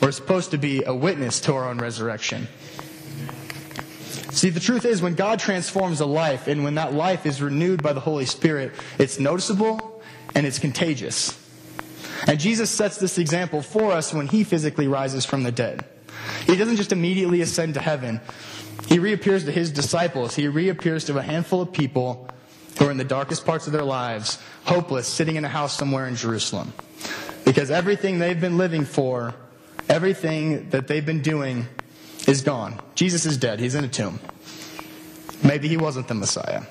We're 0.00 0.12
supposed 0.12 0.52
to 0.52 0.56
be 0.56 0.84
a 0.84 0.94
witness 0.94 1.40
to 1.40 1.54
our 1.54 1.68
own 1.68 1.76
resurrection. 1.76 2.48
See, 4.38 4.50
the 4.50 4.60
truth 4.60 4.84
is, 4.84 5.02
when 5.02 5.16
God 5.16 5.40
transforms 5.40 5.98
a 5.98 6.06
life 6.06 6.46
and 6.46 6.62
when 6.62 6.76
that 6.76 6.94
life 6.94 7.26
is 7.26 7.42
renewed 7.42 7.82
by 7.82 7.92
the 7.92 7.98
Holy 7.98 8.24
Spirit, 8.24 8.70
it's 8.96 9.18
noticeable 9.18 10.00
and 10.32 10.46
it's 10.46 10.60
contagious. 10.60 11.36
And 12.28 12.38
Jesus 12.38 12.70
sets 12.70 12.98
this 12.98 13.18
example 13.18 13.62
for 13.62 13.90
us 13.90 14.14
when 14.14 14.28
he 14.28 14.44
physically 14.44 14.86
rises 14.86 15.24
from 15.24 15.42
the 15.42 15.50
dead. 15.50 15.84
He 16.46 16.54
doesn't 16.54 16.76
just 16.76 16.92
immediately 16.92 17.40
ascend 17.40 17.74
to 17.74 17.80
heaven. 17.80 18.20
He 18.86 19.00
reappears 19.00 19.44
to 19.46 19.50
his 19.50 19.72
disciples. 19.72 20.36
He 20.36 20.46
reappears 20.46 21.06
to 21.06 21.18
a 21.18 21.22
handful 21.22 21.60
of 21.60 21.72
people 21.72 22.28
who 22.78 22.86
are 22.86 22.92
in 22.92 22.96
the 22.96 23.02
darkest 23.02 23.44
parts 23.44 23.66
of 23.66 23.72
their 23.72 23.82
lives, 23.82 24.40
hopeless, 24.66 25.08
sitting 25.08 25.34
in 25.34 25.44
a 25.44 25.48
house 25.48 25.76
somewhere 25.76 26.06
in 26.06 26.14
Jerusalem. 26.14 26.72
Because 27.44 27.72
everything 27.72 28.20
they've 28.20 28.40
been 28.40 28.56
living 28.56 28.84
for 28.84 29.34
everything 29.88 30.68
that 30.70 30.86
they've 30.86 31.06
been 31.06 31.22
doing 31.22 31.66
is 32.28 32.42
gone. 32.42 32.78
Jesus 32.94 33.26
is 33.26 33.38
dead. 33.38 33.58
He's 33.58 33.74
in 33.74 33.84
a 33.84 33.88
tomb. 33.88 34.20
Maybe 35.42 35.66
he 35.66 35.76
wasn't 35.76 36.08
the 36.08 36.14
Messiah. 36.14 36.62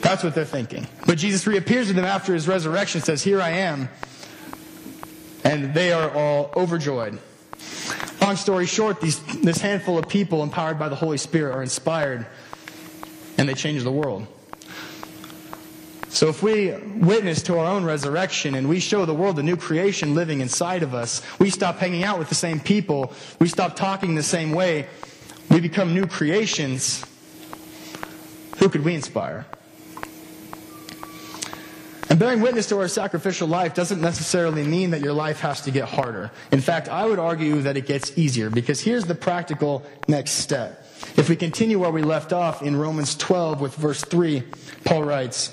That's 0.00 0.22
what 0.22 0.34
they're 0.34 0.44
thinking. 0.44 0.86
But 1.06 1.18
Jesus 1.18 1.46
reappears 1.46 1.88
to 1.88 1.94
them 1.94 2.04
after 2.04 2.34
his 2.34 2.46
resurrection, 2.46 3.00
says, 3.00 3.22
Here 3.22 3.40
I 3.40 3.50
am. 3.50 3.88
And 5.44 5.72
they 5.74 5.92
are 5.92 6.10
all 6.10 6.52
overjoyed. 6.54 7.18
Long 8.20 8.36
story 8.36 8.66
short, 8.66 9.00
these, 9.00 9.20
this 9.42 9.58
handful 9.58 9.98
of 9.98 10.08
people 10.08 10.42
empowered 10.42 10.78
by 10.78 10.88
the 10.88 10.94
Holy 10.94 11.18
Spirit 11.18 11.54
are 11.54 11.62
inspired 11.62 12.26
and 13.38 13.48
they 13.48 13.54
change 13.54 13.82
the 13.82 13.90
world. 13.90 14.26
So 16.12 16.28
if 16.28 16.42
we 16.42 16.72
witness 16.72 17.40
to 17.44 17.58
our 17.58 17.64
own 17.64 17.84
resurrection 17.84 18.54
and 18.54 18.68
we 18.68 18.80
show 18.80 19.06
the 19.06 19.14
world 19.14 19.36
the 19.36 19.42
new 19.42 19.56
creation 19.56 20.14
living 20.14 20.42
inside 20.42 20.82
of 20.82 20.94
us, 20.94 21.22
we 21.38 21.48
stop 21.48 21.78
hanging 21.78 22.04
out 22.04 22.18
with 22.18 22.28
the 22.28 22.34
same 22.34 22.60
people, 22.60 23.14
we 23.38 23.48
stop 23.48 23.76
talking 23.76 24.14
the 24.14 24.22
same 24.22 24.52
way, 24.52 24.88
we 25.48 25.58
become 25.58 25.94
new 25.94 26.06
creations, 26.06 27.02
who 28.58 28.68
could 28.68 28.84
we 28.84 28.94
inspire? 28.94 29.46
And 32.10 32.18
bearing 32.18 32.42
witness 32.42 32.68
to 32.68 32.78
our 32.78 32.88
sacrificial 32.88 33.48
life 33.48 33.72
doesn't 33.72 34.02
necessarily 34.02 34.64
mean 34.64 34.90
that 34.90 35.00
your 35.00 35.14
life 35.14 35.40
has 35.40 35.62
to 35.62 35.70
get 35.70 35.88
harder. 35.88 36.30
In 36.50 36.60
fact, 36.60 36.90
I 36.90 37.06
would 37.06 37.18
argue 37.18 37.62
that 37.62 37.78
it 37.78 37.86
gets 37.86 38.18
easier 38.18 38.50
because 38.50 38.82
here's 38.82 39.06
the 39.06 39.14
practical 39.14 39.82
next 40.08 40.32
step. 40.32 40.86
If 41.16 41.30
we 41.30 41.36
continue 41.36 41.78
where 41.78 41.90
we 41.90 42.02
left 42.02 42.34
off 42.34 42.60
in 42.60 42.76
Romans 42.76 43.16
12 43.16 43.62
with 43.62 43.74
verse 43.76 44.04
3, 44.04 44.42
Paul 44.84 45.04
writes, 45.04 45.52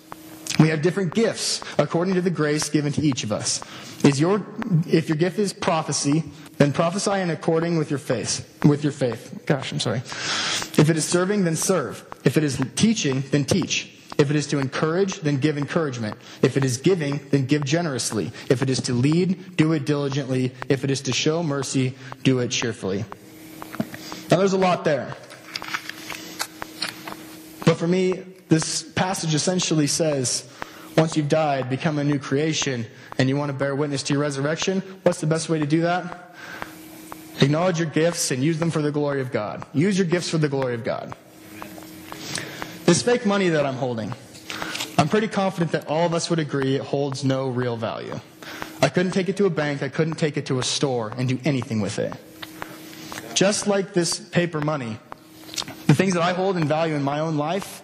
We 0.61 0.69
have 0.69 0.83
different 0.83 1.15
gifts 1.15 1.63
according 1.79 2.13
to 2.13 2.21
the 2.21 2.29
grace 2.29 2.69
given 2.69 2.93
to 2.93 3.01
each 3.01 3.23
of 3.23 3.31
us. 3.31 3.63
Is 4.05 4.19
your, 4.19 4.45
if 4.87 5.09
your 5.09 5.17
gift 5.17 5.39
is 5.39 5.53
prophecy, 5.53 6.23
then 6.57 6.71
prophesy 6.71 7.19
in 7.19 7.31
according 7.31 7.79
with 7.79 7.89
your 7.89 7.97
faith, 7.97 8.47
with 8.63 8.83
your 8.83 8.93
faith. 8.93 9.41
Gosh, 9.47 9.71
I'm 9.71 9.79
sorry. 9.79 9.97
If 9.97 10.91
it 10.91 10.97
is 10.97 11.03
serving, 11.03 11.45
then 11.45 11.55
serve. 11.55 12.05
If 12.23 12.37
it 12.37 12.43
is 12.43 12.63
teaching, 12.75 13.21
then 13.31 13.43
teach. 13.43 13.97
If 14.19 14.29
it 14.29 14.35
is 14.35 14.45
to 14.47 14.59
encourage, 14.59 15.21
then 15.21 15.37
give 15.37 15.57
encouragement. 15.57 16.15
If 16.43 16.57
it 16.57 16.63
is 16.63 16.77
giving, 16.77 17.19
then 17.31 17.47
give 17.47 17.65
generously. 17.65 18.31
If 18.47 18.61
it 18.61 18.69
is 18.69 18.81
to 18.81 18.93
lead, 18.93 19.57
do 19.57 19.73
it 19.73 19.85
diligently. 19.85 20.53
If 20.69 20.83
it 20.83 20.91
is 20.91 21.01
to 21.01 21.11
show 21.11 21.41
mercy, 21.41 21.95
do 22.21 22.37
it 22.37 22.49
cheerfully. 22.49 23.03
Now, 24.29 24.37
there's 24.37 24.53
a 24.53 24.59
lot 24.59 24.83
there. 24.83 25.15
But 27.65 27.77
for 27.77 27.87
me, 27.87 28.23
this 28.47 28.83
passage 28.83 29.33
essentially 29.33 29.87
says 29.87 30.47
once 30.97 31.15
you've 31.15 31.29
died, 31.29 31.69
become 31.69 31.97
a 31.99 32.03
new 32.03 32.19
creation, 32.19 32.85
and 33.17 33.29
you 33.29 33.37
want 33.37 33.49
to 33.49 33.57
bear 33.57 33.75
witness 33.75 34.03
to 34.03 34.13
your 34.13 34.21
resurrection, 34.21 34.81
what's 35.03 35.21
the 35.21 35.27
best 35.27 35.49
way 35.49 35.59
to 35.59 35.65
do 35.65 35.81
that? 35.81 36.35
Acknowledge 37.39 37.79
your 37.79 37.89
gifts 37.89 38.31
and 38.31 38.43
use 38.43 38.59
them 38.59 38.69
for 38.69 38.81
the 38.81 38.91
glory 38.91 39.21
of 39.21 39.31
God. 39.31 39.65
Use 39.73 39.97
your 39.97 40.07
gifts 40.07 40.29
for 40.29 40.37
the 40.37 40.49
glory 40.49 40.75
of 40.75 40.83
God. 40.83 41.15
This 42.85 43.01
fake 43.01 43.25
money 43.25 43.49
that 43.49 43.65
I'm 43.65 43.75
holding, 43.75 44.13
I'm 44.97 45.07
pretty 45.07 45.27
confident 45.27 45.71
that 45.71 45.87
all 45.87 46.05
of 46.05 46.13
us 46.13 46.29
would 46.29 46.39
agree 46.39 46.75
it 46.75 46.81
holds 46.81 47.23
no 47.23 47.47
real 47.47 47.77
value. 47.77 48.19
I 48.81 48.89
couldn't 48.89 49.13
take 49.13 49.29
it 49.29 49.37
to 49.37 49.45
a 49.45 49.49
bank, 49.49 49.81
I 49.81 49.89
couldn't 49.89 50.15
take 50.15 50.37
it 50.37 50.47
to 50.47 50.59
a 50.59 50.63
store 50.63 51.13
and 51.17 51.29
do 51.29 51.39
anything 51.45 51.81
with 51.81 51.99
it. 51.99 52.13
Just 53.33 53.65
like 53.65 53.93
this 53.93 54.19
paper 54.19 54.59
money, 54.59 54.99
the 55.87 55.95
things 55.95 56.13
that 56.13 56.21
I 56.21 56.33
hold 56.33 56.57
in 56.57 56.67
value 56.67 56.95
in 56.95 57.01
my 57.01 57.19
own 57.19 57.37
life, 57.37 57.81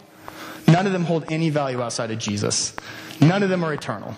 none 0.68 0.86
of 0.86 0.94
them 0.94 1.04
hold 1.04 1.32
any 1.32 1.50
value 1.50 1.82
outside 1.82 2.12
of 2.12 2.20
Jesus. 2.20 2.76
None 3.22 3.44
of 3.44 3.50
them 3.50 3.64
are 3.64 3.74
eternal. 3.74 4.16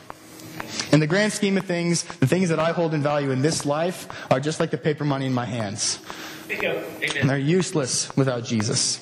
In 0.91 0.99
the 0.99 1.07
grand 1.07 1.33
scheme 1.33 1.57
of 1.57 1.65
things, 1.65 2.03
the 2.03 2.27
things 2.27 2.49
that 2.49 2.59
I 2.59 2.71
hold 2.71 2.93
in 2.93 3.01
value 3.01 3.31
in 3.31 3.41
this 3.41 3.65
life 3.65 4.07
are 4.31 4.39
just 4.39 4.59
like 4.59 4.71
the 4.71 4.77
paper 4.77 5.05
money 5.05 5.25
in 5.25 5.33
my 5.33 5.45
hands. 5.45 5.99
And 6.49 7.29
they're 7.29 7.37
useless 7.37 8.15
without 8.15 8.43
Jesus. 8.43 8.99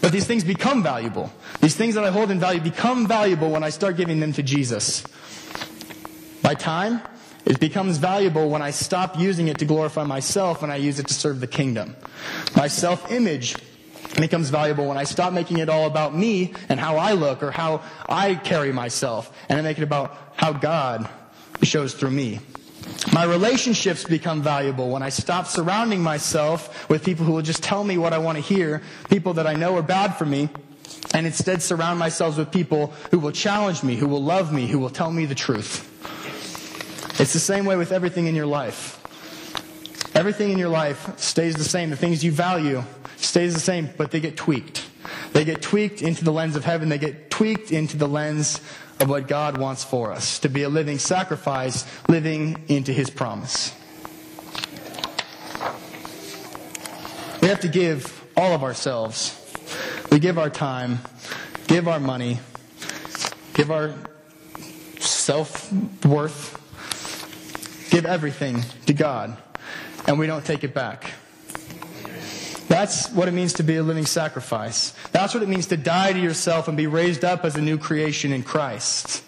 But 0.00 0.12
these 0.12 0.26
things 0.26 0.44
become 0.44 0.82
valuable. 0.82 1.32
These 1.60 1.76
things 1.76 1.94
that 1.94 2.04
I 2.04 2.10
hold 2.10 2.30
in 2.30 2.38
value 2.38 2.60
become 2.60 3.06
valuable 3.06 3.50
when 3.50 3.62
I 3.62 3.70
start 3.70 3.96
giving 3.96 4.20
them 4.20 4.32
to 4.34 4.42
Jesus. 4.42 5.04
My 6.42 6.54
time, 6.54 7.00
it 7.46 7.60
becomes 7.60 7.98
valuable 7.98 8.48
when 8.48 8.62
I 8.62 8.70
stop 8.70 9.18
using 9.18 9.48
it 9.48 9.58
to 9.58 9.64
glorify 9.64 10.04
myself 10.04 10.62
and 10.62 10.72
I 10.72 10.76
use 10.76 10.98
it 10.98 11.08
to 11.08 11.14
serve 11.14 11.40
the 11.40 11.46
kingdom. 11.46 11.96
My 12.56 12.68
self 12.68 13.10
image 13.10 13.56
becomes 14.20 14.50
valuable 14.50 14.86
when 14.86 14.96
I 14.96 15.04
stop 15.04 15.32
making 15.32 15.58
it 15.58 15.68
all 15.68 15.86
about 15.86 16.14
me 16.14 16.54
and 16.68 16.78
how 16.78 16.96
I 16.96 17.12
look 17.12 17.42
or 17.42 17.50
how 17.50 17.82
I 18.08 18.34
carry 18.34 18.72
myself 18.72 19.36
and 19.48 19.58
I 19.58 19.62
make 19.62 19.78
it 19.78 19.82
about 19.82 20.16
how 20.36 20.52
God 20.52 21.08
shows 21.62 21.94
through 21.94 22.10
me. 22.10 22.40
My 23.12 23.24
relationships 23.24 24.04
become 24.04 24.42
valuable 24.42 24.90
when 24.90 25.02
I 25.02 25.08
stop 25.08 25.46
surrounding 25.46 26.02
myself 26.02 26.88
with 26.88 27.04
people 27.04 27.24
who 27.24 27.32
will 27.32 27.42
just 27.42 27.62
tell 27.62 27.82
me 27.82 27.98
what 27.98 28.12
I 28.12 28.18
want 28.18 28.36
to 28.36 28.42
hear, 28.42 28.82
people 29.08 29.34
that 29.34 29.46
I 29.46 29.54
know 29.54 29.76
are 29.76 29.82
bad 29.82 30.16
for 30.16 30.26
me, 30.26 30.48
and 31.14 31.26
instead 31.26 31.62
surround 31.62 31.98
myself 31.98 32.36
with 32.36 32.50
people 32.50 32.88
who 33.10 33.18
will 33.18 33.32
challenge 33.32 33.82
me, 33.82 33.96
who 33.96 34.08
will 34.08 34.22
love 34.22 34.52
me, 34.52 34.66
who 34.66 34.78
will 34.78 34.90
tell 34.90 35.10
me 35.10 35.26
the 35.26 35.34
truth. 35.34 35.90
It's 37.20 37.32
the 37.32 37.38
same 37.38 37.64
way 37.64 37.76
with 37.76 37.92
everything 37.92 38.26
in 38.26 38.34
your 38.34 38.46
life. 38.46 39.03
Everything 40.14 40.52
in 40.52 40.58
your 40.58 40.68
life 40.68 41.18
stays 41.18 41.54
the 41.56 41.64
same. 41.64 41.90
The 41.90 41.96
things 41.96 42.22
you 42.22 42.30
value 42.30 42.82
stays 43.16 43.52
the 43.52 43.60
same, 43.60 43.90
but 43.96 44.10
they 44.12 44.20
get 44.20 44.36
tweaked. 44.36 44.86
They 45.32 45.44
get 45.44 45.60
tweaked 45.60 46.02
into 46.02 46.24
the 46.24 46.32
lens 46.32 46.54
of 46.54 46.64
heaven. 46.64 46.88
They 46.88 46.98
get 46.98 47.30
tweaked 47.30 47.72
into 47.72 47.96
the 47.96 48.06
lens 48.06 48.60
of 49.00 49.08
what 49.08 49.26
God 49.26 49.58
wants 49.58 49.82
for 49.82 50.12
us 50.12 50.38
to 50.40 50.48
be 50.48 50.62
a 50.62 50.68
living 50.68 50.98
sacrifice, 50.98 51.84
living 52.08 52.64
into 52.68 52.92
His 52.92 53.10
promise. 53.10 53.74
We 57.42 57.48
have 57.48 57.60
to 57.60 57.68
give 57.68 58.24
all 58.36 58.52
of 58.52 58.62
ourselves. 58.62 59.40
We 60.10 60.18
give 60.20 60.38
our 60.38 60.48
time, 60.48 61.00
give 61.66 61.88
our 61.88 62.00
money, 62.00 62.38
give 63.54 63.70
our 63.70 63.94
self 65.00 65.72
worth, 66.04 66.60
give 67.90 68.06
everything 68.06 68.62
to 68.86 68.92
God, 68.92 69.36
and 70.06 70.18
we 70.18 70.26
don't 70.26 70.44
take 70.44 70.64
it 70.64 70.74
back. 70.74 71.12
That's 72.68 73.10
what 73.10 73.28
it 73.28 73.32
means 73.32 73.54
to 73.54 73.62
be 73.62 73.76
a 73.76 73.82
living 73.82 74.06
sacrifice. 74.06 74.94
That's 75.12 75.34
what 75.34 75.42
it 75.42 75.48
means 75.48 75.66
to 75.68 75.76
die 75.76 76.12
to 76.12 76.18
yourself 76.18 76.66
and 76.66 76.76
be 76.76 76.86
raised 76.86 77.24
up 77.24 77.44
as 77.44 77.56
a 77.56 77.60
new 77.60 77.78
creation 77.78 78.32
in 78.32 78.42
Christ. 78.42 79.22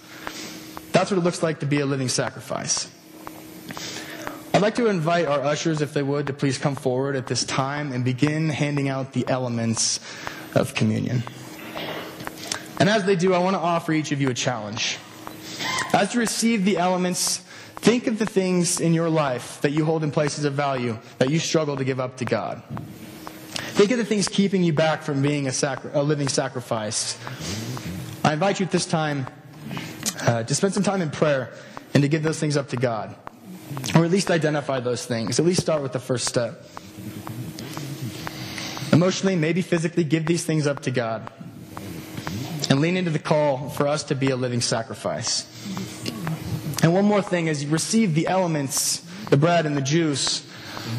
That's 0.93 1.11
what 1.11 1.19
it 1.19 1.23
looks 1.23 1.43
like 1.43 1.61
to 1.61 1.67
be 1.67 1.81
a 1.81 1.87
living 1.87 2.09
sacrifice. 2.09 2.91
I'd 4.55 4.63
like 4.63 4.77
to 4.77 4.87
invite 4.87 5.27
our 5.27 5.43
ushers, 5.43 5.83
if 5.83 5.93
they 5.93 6.03
would, 6.03 6.29
to 6.29 6.33
please 6.33 6.57
come 6.57 6.77
forward 6.77 7.15
at 7.15 7.27
this 7.27 7.45
time 7.45 7.93
and 7.93 8.05
begin 8.05 8.49
handing 8.49 8.89
out 8.89 9.13
the 9.13 9.29
elements 9.29 10.01
of 10.55 10.75
communion. 10.75 11.23
And 12.81 12.89
as 12.89 13.05
they 13.05 13.17
do, 13.17 13.35
I 13.35 13.39
want 13.39 13.55
to 13.55 13.61
offer 13.61 13.93
each 13.93 14.13
of 14.13 14.21
you 14.21 14.31
a 14.31 14.35
challenge. 14.35 14.97
As 15.93 16.15
you 16.15 16.21
receive 16.21 16.65
the 16.65 16.79
elements, 16.79 17.45
think 17.87 18.09
of 18.09 18.19
the 18.19 18.27
things 18.27 18.81
in 18.81 18.93
your 18.93 19.09
life 19.09 19.61
that 19.61 19.71
you 19.71 19.85
hold 19.85 20.03
in 20.03 20.11
places 20.11 20.45
of 20.45 20.55
value 20.55 20.99
that 21.19 21.31
you 21.31 21.39
struggle 21.39 21.77
to 21.77 21.85
give 21.85 22.01
up 22.01 22.17
to 22.17 22.25
God. 22.25 22.61
Think 23.79 23.93
of 23.93 23.99
the 23.99 24.05
things 24.05 24.27
keeping 24.27 24.65
you 24.65 24.73
back 24.73 25.03
from 25.03 25.23
being 25.23 25.47
a, 25.47 25.53
sacri- 25.53 25.93
a 25.95 26.03
living 26.03 26.27
sacrifice. 26.27 27.17
I 28.25 28.33
invite 28.33 28.59
you 28.59 28.67
at 28.67 28.73
this 28.73 28.87
time 28.87 29.29
uh, 30.23 30.43
to 30.43 30.53
spend 30.53 30.75
some 30.75 30.83
time 30.83 31.01
in 31.01 31.13
prayer 31.13 31.53
and 31.95 32.03
to 32.03 32.09
give 32.09 32.25
those 32.25 32.41
things 32.41 32.57
up 32.57 32.71
to 32.71 32.77
God. 32.77 33.15
Or 33.95 34.05
at 34.05 34.11
least 34.11 34.33
identify 34.33 34.81
those 34.81 35.07
things. 35.07 35.39
At 35.39 35.47
least 35.47 35.61
start 35.61 35.81
with 35.81 35.93
the 35.93 36.01
first 36.01 36.27
step. 36.27 36.65
Emotionally, 38.93 39.37
maybe 39.37 39.63
physically, 39.63 40.03
give 40.03 40.27
these 40.27 40.45
things 40.45 40.67
up 40.67 40.81
to 40.83 40.91
God. 40.91 41.31
And 42.69 42.81
lean 42.81 42.97
into 42.97 43.13
the 43.13 43.21
call 43.21 43.69
for 43.69 43.87
us 43.87 44.03
to 44.05 44.17
be 44.17 44.31
a 44.31 44.37
living 44.37 44.61
sacrifice. 44.61 45.47
And 46.87 46.95
one 46.95 47.05
more 47.05 47.21
thing 47.21 47.49
as 47.49 47.65
you 47.65 47.71
receive 47.71 48.15
the 48.15 48.29
elements, 48.29 48.99
the 49.29 49.37
bread 49.37 49.67
and 49.67 49.77
the 49.77 49.81
juice, 49.81 50.47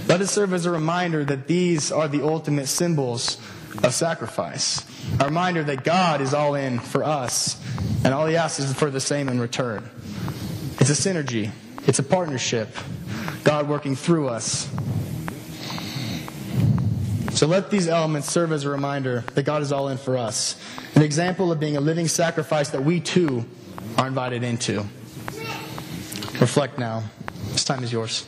let 0.10 0.20
it 0.20 0.28
serve 0.28 0.52
as 0.52 0.66
a 0.66 0.70
reminder 0.70 1.24
that 1.24 1.48
these 1.48 1.94
are 1.94 2.10
the 2.10 2.28
ultimate 2.28 2.68
symbols 2.68 3.38
of 3.82 3.94
sacrifice. 3.94 4.86
A 5.22 5.24
reminder 5.24 5.64
that 5.64 5.86
God 5.86 6.20
is 6.20 6.34
all 6.34 6.56
in 6.56 6.80
for 6.80 7.06
us, 7.06 7.58
and 8.04 8.14
all 8.14 8.26
He 8.26 8.36
asks 8.36 8.60
is 8.60 8.74
for 8.74 8.92
the 8.92 9.00
same 9.00 9.30
in 9.30 9.40
return. 9.40 9.90
It's 10.82 10.90
a 10.90 11.10
synergy, 11.10 11.52
it's 11.88 12.00
a 12.00 12.04
partnership. 12.04 12.68
God 13.46 13.70
working 13.70 13.96
through 13.96 14.28
us. 14.28 14.70
So 17.32 17.48
let 17.48 17.72
these 17.72 17.88
elements 17.88 18.30
serve 18.30 18.52
as 18.52 18.66
a 18.66 18.70
reminder 18.70 19.24
that 19.36 19.44
God 19.44 19.62
is 19.62 19.72
all 19.72 19.88
in 19.88 19.98
for 19.98 20.18
us, 20.18 20.62
an 20.96 21.02
example 21.02 21.50
of 21.50 21.62
being 21.62 21.78
a 21.78 21.82
living 21.82 22.10
sacrifice 22.10 22.72
that 22.72 22.84
we 22.84 23.00
too 23.00 23.46
are 23.98 24.08
invited 24.08 24.44
into. 24.44 24.86
Reflect 26.40 26.78
now. 26.78 27.04
This 27.52 27.64
time 27.64 27.84
is 27.84 27.92
yours. 27.92 28.28